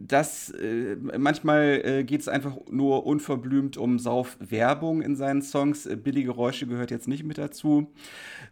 [0.07, 5.87] das, äh, manchmal äh, geht es einfach nur unverblümt um Saufwerbung in seinen Songs.
[5.87, 7.93] Äh, Billige Geräusche gehört jetzt nicht mit dazu,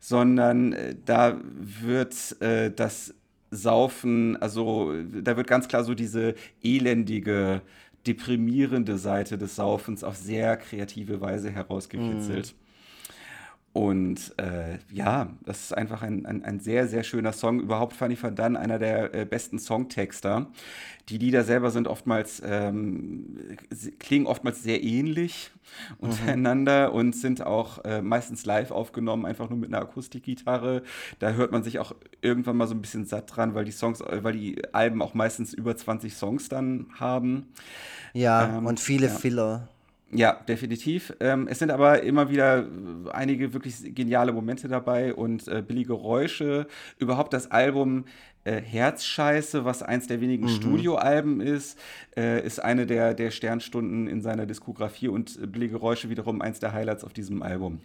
[0.01, 3.15] sondern äh, da wird äh, das
[3.51, 7.63] Saufen, also da wird ganz klar so diese elendige
[8.07, 12.55] deprimierende Seite des Saufens auf sehr kreative Weise herausgekitzelt.
[12.55, 12.70] Mm.
[13.73, 17.61] Und äh, ja, das ist einfach ein, ein, ein, sehr, sehr schöner Song.
[17.61, 20.49] Überhaupt Fanny Van Dunn, einer der äh, besten Songtexter.
[21.09, 23.57] Die Lieder selber sind oftmals, ähm,
[24.01, 25.53] klingen oftmals sehr ähnlich
[26.01, 26.09] mhm.
[26.09, 30.83] untereinander und sind auch äh, meistens live aufgenommen, einfach nur mit einer Akustikgitarre.
[31.21, 34.01] Da hört man sich auch irgendwann mal so ein bisschen satt dran, weil die Songs,
[34.01, 37.47] äh, weil die Alben auch meistens über 20 Songs dann haben.
[38.15, 39.15] Ja, ähm, und viele ja.
[39.15, 39.69] Filler.
[40.13, 41.15] Ja, definitiv.
[41.21, 42.67] Ähm, es sind aber immer wieder
[43.13, 46.67] einige wirklich geniale Momente dabei und äh, billige Geräusche.
[46.99, 48.07] Überhaupt das Album
[48.43, 50.49] äh, Herzscheiße, was eins der wenigen mhm.
[50.49, 51.79] Studioalben ist,
[52.17, 56.59] äh, ist eine der, der Sternstunden in seiner Diskografie und äh, billige Geräusche wiederum eins
[56.59, 57.81] der Highlights auf diesem Album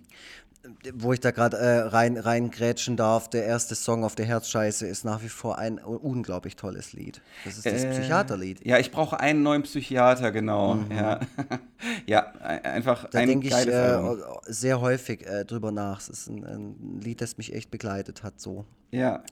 [0.94, 5.06] wo ich da gerade äh, rein, reingrätschen darf, der erste Song auf der Herzscheiße ist
[5.06, 7.22] nach wie vor ein unglaublich tolles Lied.
[7.44, 8.66] Das ist das äh, Psychiaterlied.
[8.66, 10.76] Ja, ich brauche einen neuen Psychiater, genau.
[10.76, 10.92] Mhm.
[10.92, 11.20] Ja.
[12.06, 16.00] ja, einfach da ein geiles ich, äh, sehr häufig äh, drüber nach.
[16.00, 18.66] Es ist ein, ein, Lied, das mich echt begleitet hat, so.
[18.92, 19.24] Ja.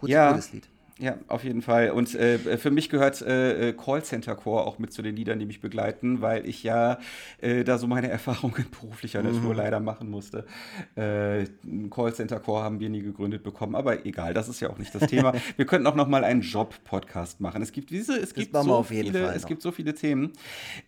[0.00, 0.32] Gut, ja.
[0.32, 0.68] gutes Lied.
[0.98, 1.90] Ja, auf jeden Fall.
[1.90, 5.60] Und äh, für mich gehört äh, Callcenter Core auch mit zu den Liedern, die mich
[5.60, 6.98] begleiten, weil ich ja
[7.42, 9.34] äh, da so meine Erfahrungen beruflicher mhm.
[9.34, 10.46] Natur leider machen musste.
[10.94, 11.44] Äh,
[11.90, 15.06] Callcenter Core haben wir nie gegründet bekommen, aber egal, das ist ja auch nicht das
[15.08, 15.34] Thema.
[15.56, 17.60] wir könnten auch noch mal einen Job-Podcast machen.
[17.60, 20.32] Es gibt diese, es gibt so viele, es gibt so viele Themen.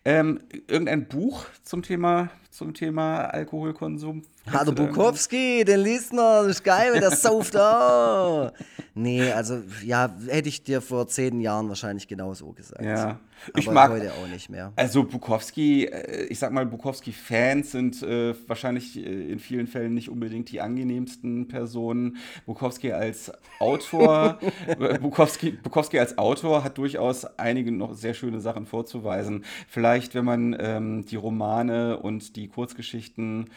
[0.05, 4.23] Ähm, irgendein Buch zum Thema zum Thema Alkoholkonsum.
[4.51, 8.51] Hallo Bukowski, den liest man, das ist geil, wenn der sauft da.
[8.95, 12.83] Nee, also ja, hätte ich dir vor zehn Jahren wahrscheinlich genau so gesagt.
[12.83, 13.19] Ja,
[13.55, 14.73] ich Aber mag heute auch nicht mehr.
[14.75, 20.09] Also Bukowski, äh, ich sag mal, Bukowski-Fans sind äh, wahrscheinlich äh, in vielen Fällen nicht
[20.09, 22.17] unbedingt die angenehmsten Personen.
[22.45, 24.39] Bukowski als Autor,
[25.01, 29.45] Bukowski, Bukowski als Autor hat durchaus einige noch sehr schöne Sachen vorzuweisen.
[29.67, 33.49] Vielleicht, wenn man ähm, die Romane und die Kurzgeschichten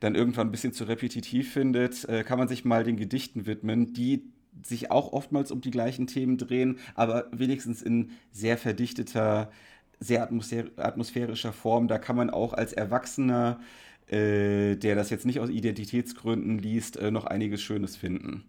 [0.00, 3.92] dann irgendwann ein bisschen zu repetitiv findet, äh, kann man sich mal den Gedichten widmen,
[3.92, 4.22] die
[4.62, 9.50] sich auch oftmals um die gleichen Themen drehen, aber wenigstens in sehr verdichteter,
[10.00, 10.28] sehr
[10.76, 11.88] atmosphärischer Form.
[11.88, 13.60] Da kann man auch als Erwachsener,
[14.08, 18.44] äh, der das jetzt nicht aus Identitätsgründen liest, äh, noch einiges Schönes finden.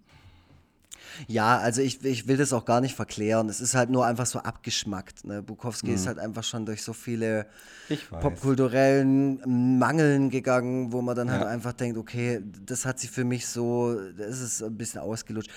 [1.27, 3.49] Ja, also ich, ich will das auch gar nicht verklären.
[3.49, 5.25] Es ist halt nur einfach so abgeschmackt.
[5.25, 5.41] Ne?
[5.41, 5.95] Bukowski mhm.
[5.95, 7.47] ist halt einfach schon durch so viele
[8.21, 11.47] popkulturellen Mangeln gegangen, wo man dann halt ja.
[11.47, 15.51] halt einfach denkt, okay, das hat sich für mich so, das ist ein bisschen ausgelutscht.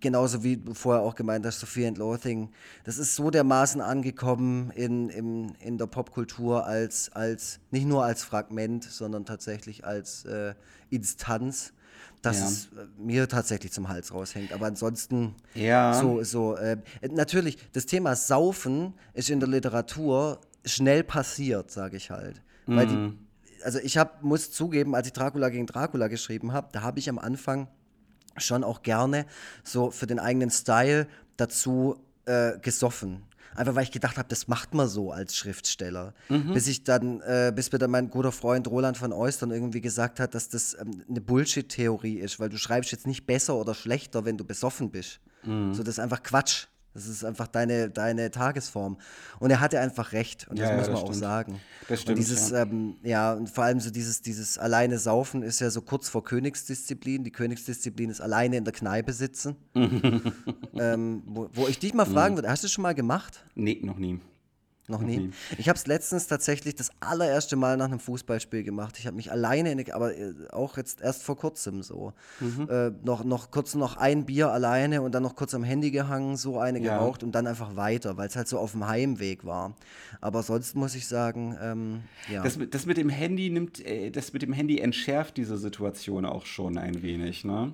[0.00, 2.50] Genauso wie du vorher auch gemeint hast, Sophie and Loathing.
[2.84, 8.22] Das ist so dermaßen angekommen in, in, in der Popkultur als, als, nicht nur als
[8.22, 10.54] Fragment, sondern tatsächlich als äh,
[10.90, 11.72] Instanz
[12.24, 12.46] dass ja.
[12.46, 14.52] es äh, mir tatsächlich zum Hals raushängt.
[14.52, 15.94] Aber ansonsten, ja.
[15.94, 16.78] so, so äh,
[17.10, 22.42] natürlich, das Thema Saufen ist in der Literatur schnell passiert, sage ich halt.
[22.66, 22.76] Mhm.
[22.76, 23.18] Weil die, mhm.
[23.62, 27.08] also ich hab, muss zugeben, als ich Dracula gegen Dracula geschrieben habe, da habe ich
[27.08, 27.68] am Anfang
[28.36, 29.26] schon auch gerne
[29.62, 31.06] so für den eigenen Style
[31.36, 33.22] dazu äh, gesoffen.
[33.54, 36.14] Einfach weil ich gedacht habe, das macht man so als Schriftsteller.
[36.28, 36.52] Mhm.
[36.52, 40.20] Bis ich dann, äh, bis mir dann mein guter Freund Roland von Eustern irgendwie gesagt
[40.20, 44.24] hat, dass das ähm, eine Bullshit-Theorie ist, weil du schreibst jetzt nicht besser oder schlechter,
[44.24, 45.20] wenn du besoffen bist.
[45.44, 45.74] Mhm.
[45.74, 46.66] So, das ist einfach Quatsch.
[46.94, 48.96] Das ist einfach deine, deine Tagesform.
[49.40, 50.46] Und er hatte einfach recht.
[50.48, 51.60] Und das ja, muss man das auch sagen.
[51.88, 52.18] Das stimmt.
[52.18, 52.62] Und dieses, ja.
[52.62, 56.22] Ähm, ja, und vor allem so dieses, dieses alleine Saufen ist ja so kurz vor
[56.22, 57.24] Königsdisziplin.
[57.24, 59.56] Die Königsdisziplin ist alleine in der Kneipe sitzen.
[59.74, 62.38] ähm, wo, wo, ich dich mal fragen mhm.
[62.38, 63.44] würde, hast du das schon mal gemacht?
[63.56, 64.20] Nee, noch nie.
[64.86, 65.16] Noch nie.
[65.16, 65.30] nie.
[65.56, 68.96] Ich habe es letztens tatsächlich das allererste Mal nach einem Fußballspiel gemacht.
[68.98, 72.12] Ich habe mich alleine, in, aber äh, auch jetzt erst vor kurzem so.
[72.40, 72.68] Mhm.
[72.68, 76.36] Äh, noch, noch kurz noch ein Bier alleine und dann noch kurz am Handy gehangen,
[76.36, 76.98] so eine ja.
[76.98, 79.74] geraucht und dann einfach weiter, weil es halt so auf dem Heimweg war.
[80.20, 82.42] Aber sonst muss ich sagen, ähm, ja.
[82.42, 86.44] Das, das, mit dem Handy nimmt, äh, das mit dem Handy entschärft diese Situation auch
[86.44, 87.72] schon ein wenig, ne?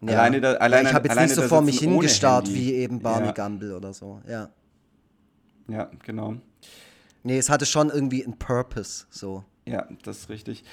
[0.00, 0.14] Ja.
[0.14, 3.32] Alleine da, alleine, ich habe jetzt nicht so vor mich hingestarrt wie eben Barney ja.
[3.32, 4.48] Gumble oder so, ja.
[5.68, 6.36] Ja, genau.
[7.22, 9.44] Nee, es hatte schon irgendwie einen Purpose, so.
[9.64, 10.64] Ja, das ist richtig.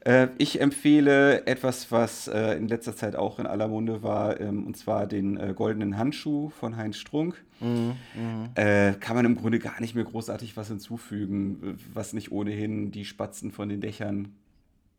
[0.00, 4.66] Äh, ich empfehle etwas, was äh, in letzter Zeit auch in aller Munde war, ähm,
[4.66, 7.42] und zwar den äh, Goldenen Handschuh von Heinz Strunk.
[7.60, 8.50] Mhm, mhm.
[8.54, 13.06] Äh, kann man im Grunde gar nicht mehr großartig was hinzufügen, was nicht ohnehin die
[13.06, 14.34] Spatzen von den Dächern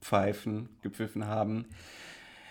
[0.02, 1.66] pfeifen, gepfiffen haben.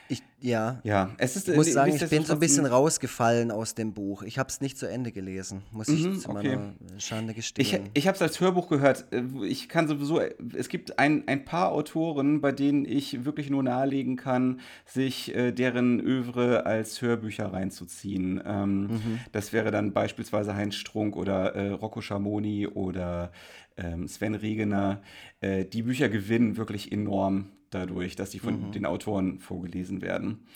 [0.09, 0.81] Ich, ja.
[0.85, 1.49] Ja, es ist.
[1.49, 4.23] Ich muss sagen, ich bin so ein bisschen rausgefallen aus dem Buch.
[4.23, 6.57] Ich habe es nicht zu Ende gelesen, muss ich mhm, zu okay.
[6.57, 7.87] meiner Schande gestehen.
[7.95, 9.07] Ich, ich habe es als Hörbuch gehört.
[9.43, 10.21] Ich kann sowieso.
[10.57, 15.53] Es gibt ein, ein paar Autoren, bei denen ich wirklich nur nahelegen kann, sich äh,
[15.53, 18.43] deren Övre als Hörbücher reinzuziehen.
[18.45, 19.21] Ähm, mhm.
[19.33, 23.33] Das wäre dann beispielsweise Heinz Strunk oder äh, Rocco Schamoni oder
[23.77, 25.03] ähm, Sven Regener.
[25.41, 28.73] Äh, die Bücher gewinnen wirklich enorm dadurch, dass die von mhm.
[28.73, 30.47] den Autoren vorgelesen werden.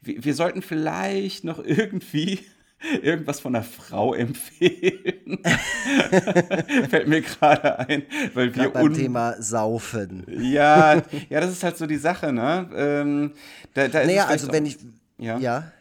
[0.00, 2.40] Wir, wir sollten vielleicht noch irgendwie
[3.02, 5.38] irgendwas von einer Frau empfehlen.
[6.88, 8.02] Fällt mir gerade ein,
[8.34, 10.24] weil wir beim Thema Saufen.
[10.28, 12.70] Ja, ja, das ist halt so die Sache, ne?
[12.74, 13.32] Ähm,
[13.74, 14.78] da, da naja, also wenn ich
[15.18, 15.38] ja.
[15.38, 15.72] ja.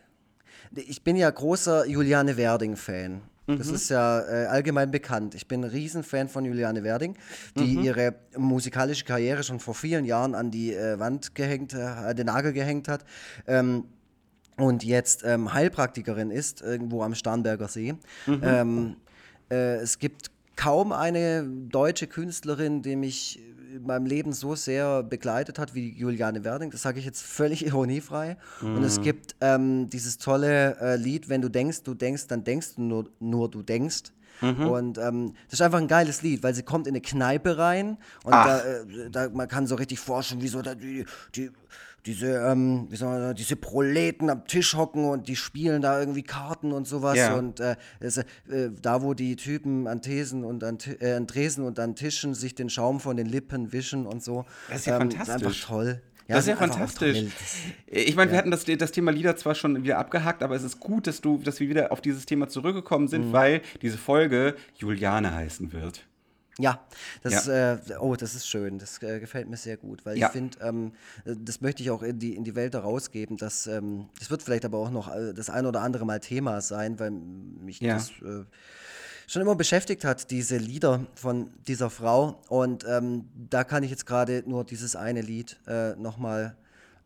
[0.75, 3.21] Ich bin ja großer Juliane Werding-Fan.
[3.47, 3.75] Das mhm.
[3.75, 5.33] ist ja äh, allgemein bekannt.
[5.33, 7.15] Ich bin ein Riesenfan von Juliane Werding,
[7.55, 7.83] die mhm.
[7.83, 12.51] ihre musikalische Karriere schon vor vielen Jahren an die äh, Wand gehängt, äh, den Nagel
[12.51, 13.05] gehängt hat.
[13.47, 13.85] Ähm,
[14.57, 17.93] und jetzt ähm, Heilpraktikerin ist, irgendwo am Starnberger See.
[18.25, 18.41] Mhm.
[18.43, 18.95] Ähm,
[19.49, 23.39] äh, es gibt kaum eine deutsche Künstlerin, die mich
[23.76, 26.72] in meinem Leben so sehr begleitet hat wie Juliane Werding.
[26.72, 28.38] Das sage ich jetzt völlig ironiefrei.
[28.61, 28.78] Mhm.
[28.78, 29.03] Und es mhm.
[29.03, 33.09] gibt ähm, dieses tolle äh, Lied, wenn du denkst, du denkst, dann denkst du nur,
[33.20, 34.11] nur du denkst.
[34.41, 34.68] Mhm.
[34.68, 37.97] Und ähm, das ist einfach ein geiles Lied, weil sie kommt in eine Kneipe rein
[38.24, 41.49] und da, äh, da, man kann so richtig forschen, wie so da die, die
[42.05, 45.99] diese, ähm, wie soll man sagen, diese Proleten am Tisch hocken und die spielen da
[45.99, 47.17] irgendwie Karten und sowas.
[47.17, 47.35] Ja.
[47.35, 48.25] Und äh, das, äh,
[48.81, 52.55] da, wo die Typen an Thesen und an, äh, an Tresen und an Tischen sich
[52.55, 54.45] den Schaum von den Lippen wischen und so.
[54.69, 55.27] Das ist ja ähm, fantastisch.
[55.27, 56.01] Das ist einfach toll.
[56.27, 57.23] Ja, das ist ja fantastisch.
[57.85, 58.33] Ich meine, ja.
[58.33, 61.21] wir hatten das, das Thema Lieder zwar schon wieder abgehakt, aber es ist gut, dass,
[61.21, 63.33] du, dass wir wieder auf dieses Thema zurückgekommen sind, mhm.
[63.33, 66.05] weil diese Folge Juliane heißen wird.
[66.60, 66.82] Ja,
[67.22, 67.74] das, ja.
[67.74, 68.80] Äh, oh, das ist schön.
[68.80, 70.28] Das äh, gefällt mir sehr gut, weil ja.
[70.28, 70.91] ich finde, ähm,
[71.26, 73.38] das möchte ich auch in die, in die Welt herausgeben.
[73.38, 76.62] Dass, ähm, das wird vielleicht aber auch noch äh, das ein oder andere Mal Thema
[76.62, 77.95] sein, weil mich ja.
[77.95, 78.45] das äh,
[79.28, 82.41] schon immer beschäftigt hat, diese Lieder von dieser Frau.
[82.47, 86.55] Und ähm, da kann ich jetzt gerade nur dieses eine Lied äh, nochmal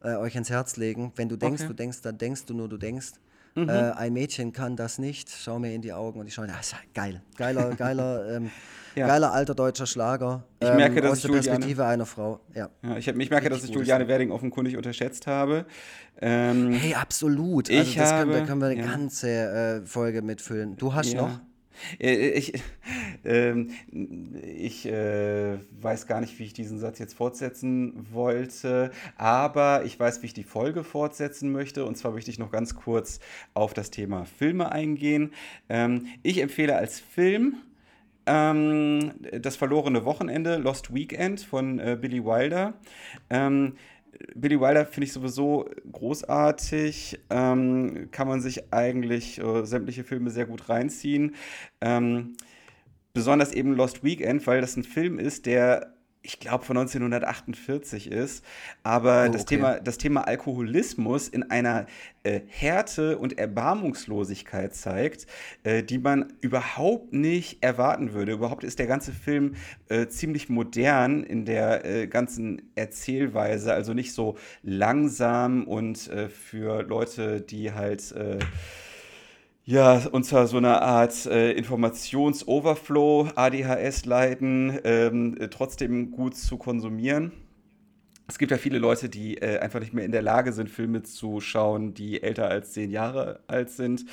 [0.03, 1.11] äh, euch ins Herz legen.
[1.15, 1.69] Wenn du denkst, okay.
[1.69, 3.13] du denkst, dann denkst du nur, du denkst.
[3.55, 3.69] Mhm.
[3.69, 5.29] Äh, ein Mädchen kann das nicht.
[5.29, 7.21] Schau mir in die Augen und ich schaue, das ist geil.
[7.37, 8.37] Geiler, geiler.
[8.37, 8.51] Ähm,
[8.95, 9.07] ja.
[9.07, 10.43] Geiler alter deutscher Schlager.
[10.59, 12.41] Ich ähm, merke, dass aus der Juliane, Perspektive einer Frau.
[12.53, 12.69] Ja.
[12.83, 15.65] ja ich, hab, ich merke, dass ich Juliane Werding offenkundig unterschätzt habe.
[16.19, 17.69] Ähm, hey, absolut.
[17.69, 18.85] Also ich das habe, können, da können wir eine ja.
[18.85, 20.75] ganze äh, Folge mitfüllen.
[20.75, 21.39] Du hast noch?
[21.99, 22.53] Äh, ich,
[23.23, 23.65] äh,
[24.55, 30.21] ich äh, weiß gar nicht, wie ich diesen Satz jetzt fortsetzen wollte, aber ich weiß,
[30.21, 31.85] wie ich die Folge fortsetzen möchte.
[31.85, 33.19] Und zwar möchte ich noch ganz kurz
[33.53, 35.31] auf das Thema Filme eingehen.
[35.69, 37.55] Ähm, ich empfehle als Film
[38.25, 42.73] ähm, das verlorene Wochenende, Lost Weekend von äh, Billy Wilder.
[43.29, 43.73] Ähm,
[44.35, 47.19] Billy Wilder finde ich sowieso großartig.
[47.29, 51.35] Ähm, kann man sich eigentlich äh, sämtliche Filme sehr gut reinziehen.
[51.81, 52.35] Ähm,
[53.13, 55.93] besonders eben Lost Weekend, weil das ein Film ist, der
[56.23, 58.45] ich glaube, von 1948 ist.
[58.83, 61.87] Aber oh, das, Thema, das Thema Alkoholismus in einer
[62.23, 65.25] äh, Härte und Erbarmungslosigkeit zeigt,
[65.63, 68.33] äh, die man überhaupt nicht erwarten würde.
[68.33, 69.55] Überhaupt ist der ganze Film
[69.89, 76.83] äh, ziemlich modern in der äh, ganzen Erzählweise, also nicht so langsam und äh, für
[76.83, 78.37] Leute, die halt äh,
[79.71, 87.31] ja, unter so einer Art äh, Informationsoverflow, ADHS leiden, ähm, äh, trotzdem gut zu konsumieren.
[88.27, 91.03] Es gibt ja viele Leute, die äh, einfach nicht mehr in der Lage sind, Filme
[91.03, 94.05] zu schauen, die älter als zehn Jahre alt sind.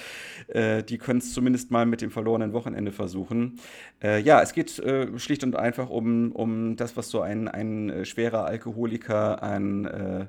[0.46, 3.58] Äh, die können es zumindest mal mit dem verlorenen Wochenende versuchen.
[4.00, 7.90] Äh, ja, es geht äh, schlicht und einfach um, um das, was so ein, ein
[7.90, 10.28] äh, schwerer Alkoholiker an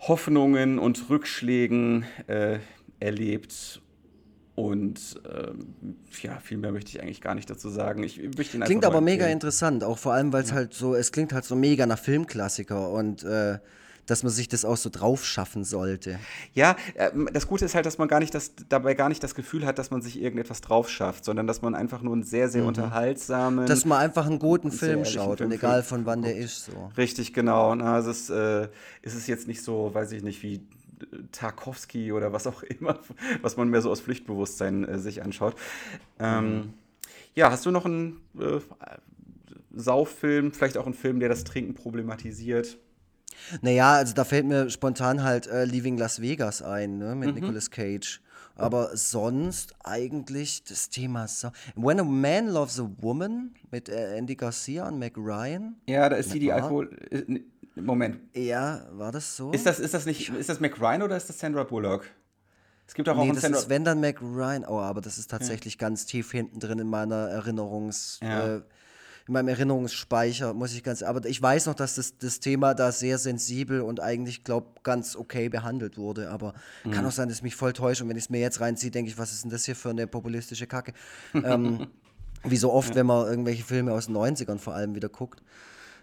[0.00, 2.04] Hoffnungen und Rückschlägen
[2.98, 3.80] erlebt
[4.54, 8.02] und ähm, ja, viel mehr möchte ich eigentlich gar nicht dazu sagen.
[8.02, 10.56] Ich ihn Klingt aber mega interessant, auch vor allem, weil es ja.
[10.56, 13.58] halt so, es klingt halt so mega nach Filmklassiker und äh,
[14.06, 16.18] dass man sich das auch so drauf schaffen sollte.
[16.54, 19.34] Ja, äh, das Gute ist halt, dass man gar nicht das, dabei gar nicht das
[19.34, 22.48] Gefühl hat, dass man sich irgendetwas drauf schafft, sondern dass man einfach nur einen sehr,
[22.48, 22.68] sehr mhm.
[22.68, 23.66] unterhaltsamen.
[23.66, 26.66] Dass man einfach einen guten Film schaut Film und egal von wann der ist.
[26.66, 26.90] So.
[26.96, 27.74] Richtig, genau.
[27.74, 28.68] Na, es, äh,
[29.02, 30.66] ist es jetzt nicht so, weiß ich nicht, wie
[31.32, 32.98] Tarkovsky oder was auch immer,
[33.42, 35.54] was man mehr so aus Pflichtbewusstsein äh, sich anschaut.
[36.18, 36.74] Ähm, mhm.
[37.34, 38.60] Ja, hast du noch einen äh,
[39.74, 42.78] Sauffilm, vielleicht auch einen Film, der das Trinken problematisiert?
[43.62, 47.40] Naja, also da fällt mir spontan halt äh, Leaving Las Vegas ein, ne, mit mhm.
[47.40, 48.20] Nicolas Cage.
[48.54, 54.36] Aber sonst eigentlich das Thema so When a Man Loves a Woman mit äh, Andy
[54.36, 55.76] Garcia und Mac Ryan.
[55.88, 56.90] Ja, da ist sie die Alkohol.
[57.74, 58.18] Moment.
[58.34, 59.50] Ja, war das so?
[59.52, 62.04] Ist das, ist das nicht, ist das Mac Ryan oder ist das Sandra Bullock?
[62.86, 64.64] Es gibt auch, nee, auch das Sandra ist wenn dann Mac Ryan.
[64.66, 65.78] Oh, aber das ist tatsächlich ja.
[65.78, 68.56] ganz tief hinten drin in meiner Erinnerungs, ja.
[68.56, 68.62] äh,
[69.26, 71.02] in meinem Erinnerungsspeicher, muss ich ganz.
[71.02, 75.16] Aber ich weiß noch, dass das, das Thema da sehr sensibel und eigentlich, glaube ganz
[75.16, 76.30] okay behandelt wurde.
[76.30, 76.54] Aber
[76.84, 76.90] mhm.
[76.90, 78.02] kann auch sein, dass ich mich voll täusche.
[78.02, 79.90] Und wenn ich es mir jetzt reinziehe, denke ich, was ist denn das hier für
[79.90, 80.92] eine populistische Kacke?
[81.34, 81.86] ähm,
[82.44, 85.42] Wie so oft, wenn man irgendwelche Filme aus den 90ern vor allem wieder guckt.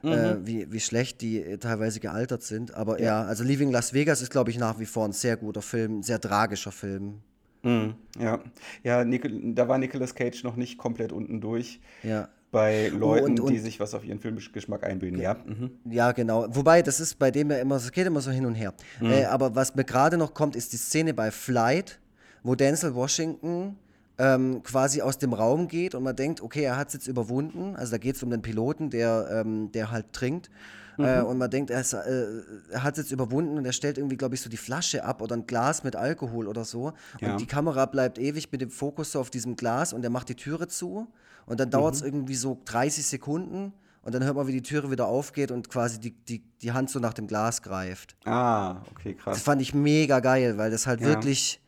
[0.02, 0.12] Mhm.
[0.12, 2.74] Äh, wie, wie schlecht die äh, teilweise gealtert sind.
[2.74, 5.62] Aber ja, also Leaving Las Vegas ist, glaube ich, nach wie vor ein sehr guter
[5.62, 7.20] Film, ein sehr tragischer Film.
[7.64, 8.40] Mhm, ja,
[8.84, 11.82] ja Nicol da war Nicolas Cage noch nicht komplett unten durch.
[12.04, 12.30] Ja.
[12.52, 15.20] Bei Leuten, und- und- die sich was auf ihren Filmgeschmack einbilden.
[15.20, 15.36] Ja.
[15.46, 15.72] Mhm.
[15.92, 16.48] Ja, genau.
[16.50, 18.74] Wobei, das ist bei dem ja immer, es geht immer so hin und her.
[19.02, 19.12] Mhm.
[19.12, 22.00] Äh, aber was mir gerade noch kommt, ist die Szene bei Flight,
[22.42, 23.78] wo Denzel Washington
[24.20, 27.76] ähm, quasi aus dem Raum geht und man denkt, okay, er hat es jetzt überwunden.
[27.76, 30.50] Also da geht es um den Piloten, der, ähm, der halt trinkt.
[30.98, 31.06] Mhm.
[31.06, 32.26] Äh, und man denkt, er, ist, äh,
[32.70, 35.22] er hat es jetzt überwunden und er stellt irgendwie, glaube ich, so die Flasche ab
[35.22, 36.92] oder ein Glas mit Alkohol oder so.
[37.22, 37.32] Ja.
[37.32, 40.28] Und die Kamera bleibt ewig mit dem Fokus so auf diesem Glas und er macht
[40.28, 41.08] die Türe zu.
[41.46, 42.00] Und dann dauert Mhm.
[42.00, 43.72] es irgendwie so 30 Sekunden
[44.04, 46.90] und dann hört man, wie die Türe wieder aufgeht und quasi die, die, die Hand
[46.90, 48.18] so nach dem Glas greift.
[48.26, 49.42] Ah, okay, Das krass.
[49.42, 51.08] fand ich mega geil, weil das halt Ja.
[51.08, 51.62] wirklich,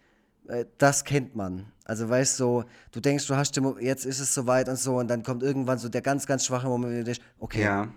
[0.78, 1.66] das kennt man.
[1.86, 4.98] Also weißt du, so, du denkst, du hast den jetzt ist es soweit und so
[4.98, 7.88] und dann kommt irgendwann so der ganz, ganz schwache Moment, wo du denkst, okay, Ja,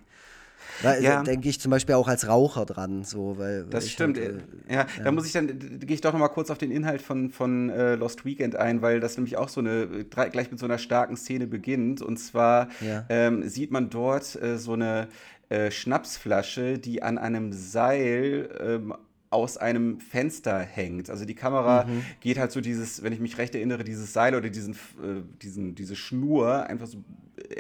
[0.83, 1.23] da Ja.
[1.23, 4.19] denke ich zum Beispiel auch als Raucher dran, so, weil, das stimmt.
[4.19, 5.47] Halt, äh, ja, da muss ich dann,
[5.79, 8.83] gehe ich doch noch mal kurz auf den Inhalt von, von äh, Lost Weekend ein,
[8.83, 12.03] weil das nämlich auch so eine, äh, gleich mit so einer starken Szene beginnt.
[12.03, 13.05] Und zwar Ja.
[13.09, 15.09] ähm, sieht man dort äh, so eine
[15.49, 18.95] äh, Schnapsflasche, die an einem Seil ähm,
[19.35, 21.11] aus einem Fenster hängt.
[21.11, 21.87] Also die Kamera
[22.21, 25.75] geht halt so dieses, wenn ich mich recht erinnere, dieses Seil oder diesen, äh, diesen,
[25.75, 26.99] diese Schnur einfach so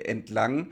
[0.05, 0.69] entlang,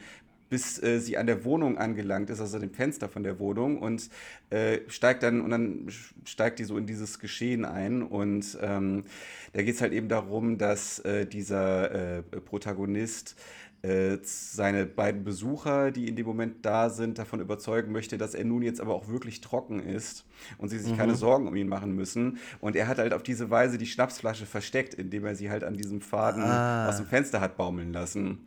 [0.52, 4.10] bis äh, sie an der Wohnung angelangt ist, also dem Fenster von der Wohnung und
[4.50, 5.86] äh, steigt dann und dann
[6.26, 9.04] steigt die so in dieses Geschehen ein und ähm,
[9.54, 13.34] da geht es halt eben darum, dass äh, dieser äh, Protagonist
[13.82, 18.44] äh, seine beiden Besucher, die in dem Moment da sind, davon überzeugen möchte, dass er
[18.44, 20.24] nun jetzt aber auch wirklich trocken ist
[20.58, 22.38] und sie sich keine Sorgen um ihn machen müssen.
[22.60, 25.74] Und er hat halt auf diese Weise die Schnapsflasche versteckt, indem er sie halt an
[25.74, 26.88] diesem Faden Ah.
[26.88, 28.46] aus dem Fenster hat baumeln lassen.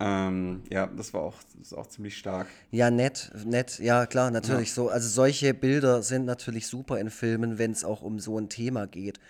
[0.00, 2.46] Ähm, ja, das war auch, das ist auch ziemlich stark.
[2.70, 4.88] Ja, nett, nett, ja klar, natürlich so.
[4.88, 8.86] Also solche Bilder sind natürlich super in Filmen, wenn es auch um so ein Thema
[8.86, 9.20] geht.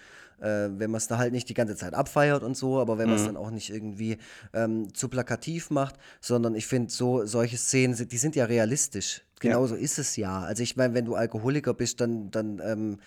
[0.42, 3.08] Äh, wenn man es da halt nicht die ganze Zeit abfeiert und so, aber wenn
[3.08, 4.18] man es dann auch nicht irgendwie
[4.52, 9.22] ähm, zu plakativ macht, sondern ich finde so, solche Szenen, sind- die sind ja realistisch.
[9.40, 10.40] Genauso ist es ja.
[10.40, 12.98] Also ich meine, wenn du Alkoholiker bist, dann, dann, ähm,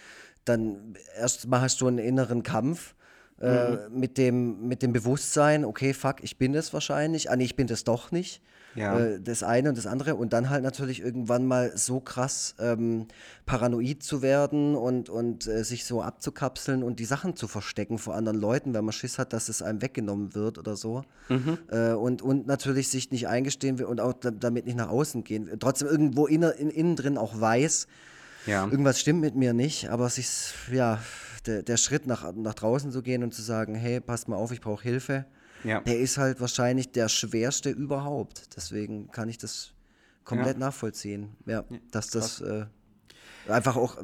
[0.45, 2.95] dann erst mal hast du einen inneren Kampf.
[3.41, 7.57] Äh, mit, dem, mit dem Bewusstsein, okay, fuck, ich bin es wahrscheinlich, ah nee, ich
[7.57, 8.41] bin das doch nicht.
[8.76, 8.99] Ja.
[8.99, 13.07] Äh, das eine und das andere und dann halt natürlich irgendwann mal so krass ähm,
[13.45, 18.15] paranoid zu werden und, und äh, sich so abzukapseln und die Sachen zu verstecken vor
[18.15, 21.03] anderen Leuten, weil man Schiss hat, dass es einem weggenommen wird oder so.
[21.71, 25.23] Äh, und, und natürlich sich nicht eingestehen will und auch da, damit nicht nach außen
[25.23, 25.49] gehen.
[25.59, 27.88] Trotzdem irgendwo inner, in, innen drin auch weiß,
[28.45, 28.65] Ja.
[28.65, 30.28] irgendwas stimmt mit mir nicht, aber sich,
[30.71, 30.99] ja,
[31.45, 34.51] der, der Schritt nach, nach draußen zu gehen und zu sagen, hey, passt mal auf,
[34.51, 35.26] ich brauche Hilfe,
[35.66, 35.82] Ja.
[35.82, 38.55] der ist halt wahrscheinlich der schwerste überhaupt.
[38.55, 39.74] Deswegen kann ich das
[40.24, 41.36] komplett nachvollziehen.
[41.45, 42.66] Ja, dass das äh,
[43.47, 43.97] einfach auch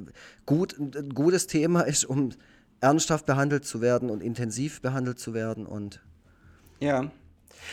[0.45, 2.31] gut, ein gutes Thema ist, um
[2.79, 6.01] ernsthaft behandelt zu werden und intensiv behandelt zu werden und
[6.79, 7.11] Ja.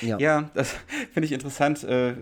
[0.03, 0.19] ja.
[0.19, 0.75] Ja, das
[1.13, 2.15] finde ich interessant, äh,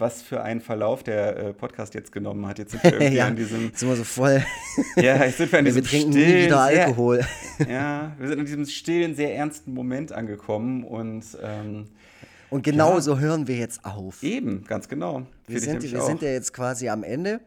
[0.00, 2.58] was für einen Verlauf der äh, Podcast jetzt genommen hat.
[2.58, 4.42] Jetzt sind wir irgendwie ja, an diesem, jetzt sind wir so voll.
[4.96, 7.20] ja, jetzt sind wir an wir diesem trinken nie stillen, wieder sehr, Alkohol.
[7.68, 11.88] Ja, wir sind in diesem stillen, sehr ernsten Moment angekommen und ähm,
[12.50, 14.22] Und genau so hören wir jetzt auf.
[14.22, 15.26] eben, ganz genau.
[15.46, 17.40] Wir, sind, wir sind ja jetzt quasi am Ende.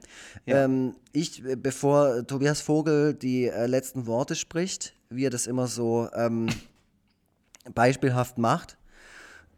[0.45, 0.65] Ja.
[0.65, 5.67] Ähm, ich, äh, bevor Tobias Vogel die äh, letzten Worte spricht, wie er das immer
[5.67, 6.47] so ähm,
[7.73, 8.77] beispielhaft macht,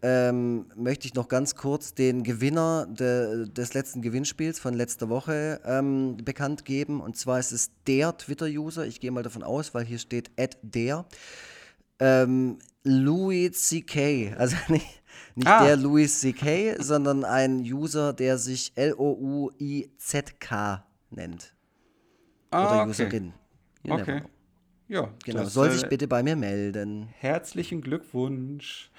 [0.01, 5.61] ähm, möchte ich noch ganz kurz den Gewinner de, des letzten Gewinnspiels von letzter Woche
[5.65, 7.01] ähm, bekannt geben.
[7.01, 10.31] Und zwar ist es der Twitter-User, ich gehe mal davon aus, weil hier steht
[10.61, 11.05] der,
[11.99, 14.85] ähm, Louis C.K., also nicht,
[15.35, 15.65] nicht Ah.
[15.65, 18.73] der Louis C.K., sondern ein User, der sich
[19.65, 21.55] L-O-U-I-Z-K nennt.
[22.51, 22.89] Ah, Oder okay.
[22.89, 23.33] Userin.
[23.83, 24.21] You Okay.
[24.87, 27.07] Ja, Genau, soll äh, sich bitte bei mir melden.
[27.17, 28.91] Herzlichen Glückwunsch.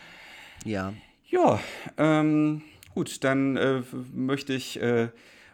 [0.66, 0.92] Ja.
[1.28, 1.60] Ja,
[1.96, 2.62] ähm,
[2.94, 5.08] gut, dann äh, möchte ich äh,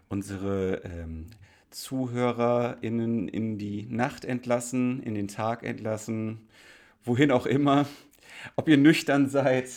[0.09, 1.27] unsere ähm,
[1.71, 6.41] ZuhörerInnen in die Nacht entlassen, in den Tag entlassen,
[7.05, 7.87] wohin auch immer.
[8.57, 9.69] Ob ihr nüchtern seid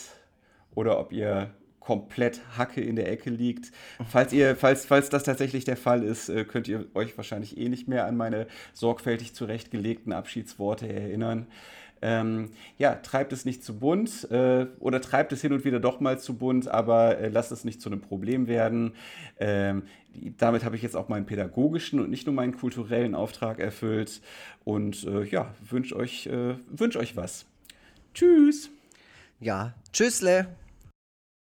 [0.74, 3.70] oder ob ihr komplett Hacke in der Ecke liegt.
[4.08, 7.68] Falls, ihr, falls, falls das tatsächlich der Fall ist, äh, könnt ihr euch wahrscheinlich eh
[7.68, 11.46] nicht mehr an meine sorgfältig zurechtgelegten Abschiedsworte erinnern.
[12.02, 16.00] Ähm, ja, treibt es nicht zu bunt äh, oder treibt es hin und wieder doch
[16.00, 18.92] mal zu bunt, aber äh, lasst es nicht zu einem Problem werden.
[19.38, 19.84] Ähm,
[20.38, 24.20] damit habe ich jetzt auch meinen pädagogischen und nicht nur meinen kulturellen Auftrag erfüllt
[24.64, 27.46] und äh, ja, wünsche euch, äh, wünsch euch was.
[28.14, 28.70] Tschüss!
[29.40, 30.46] Ja, tschüssle.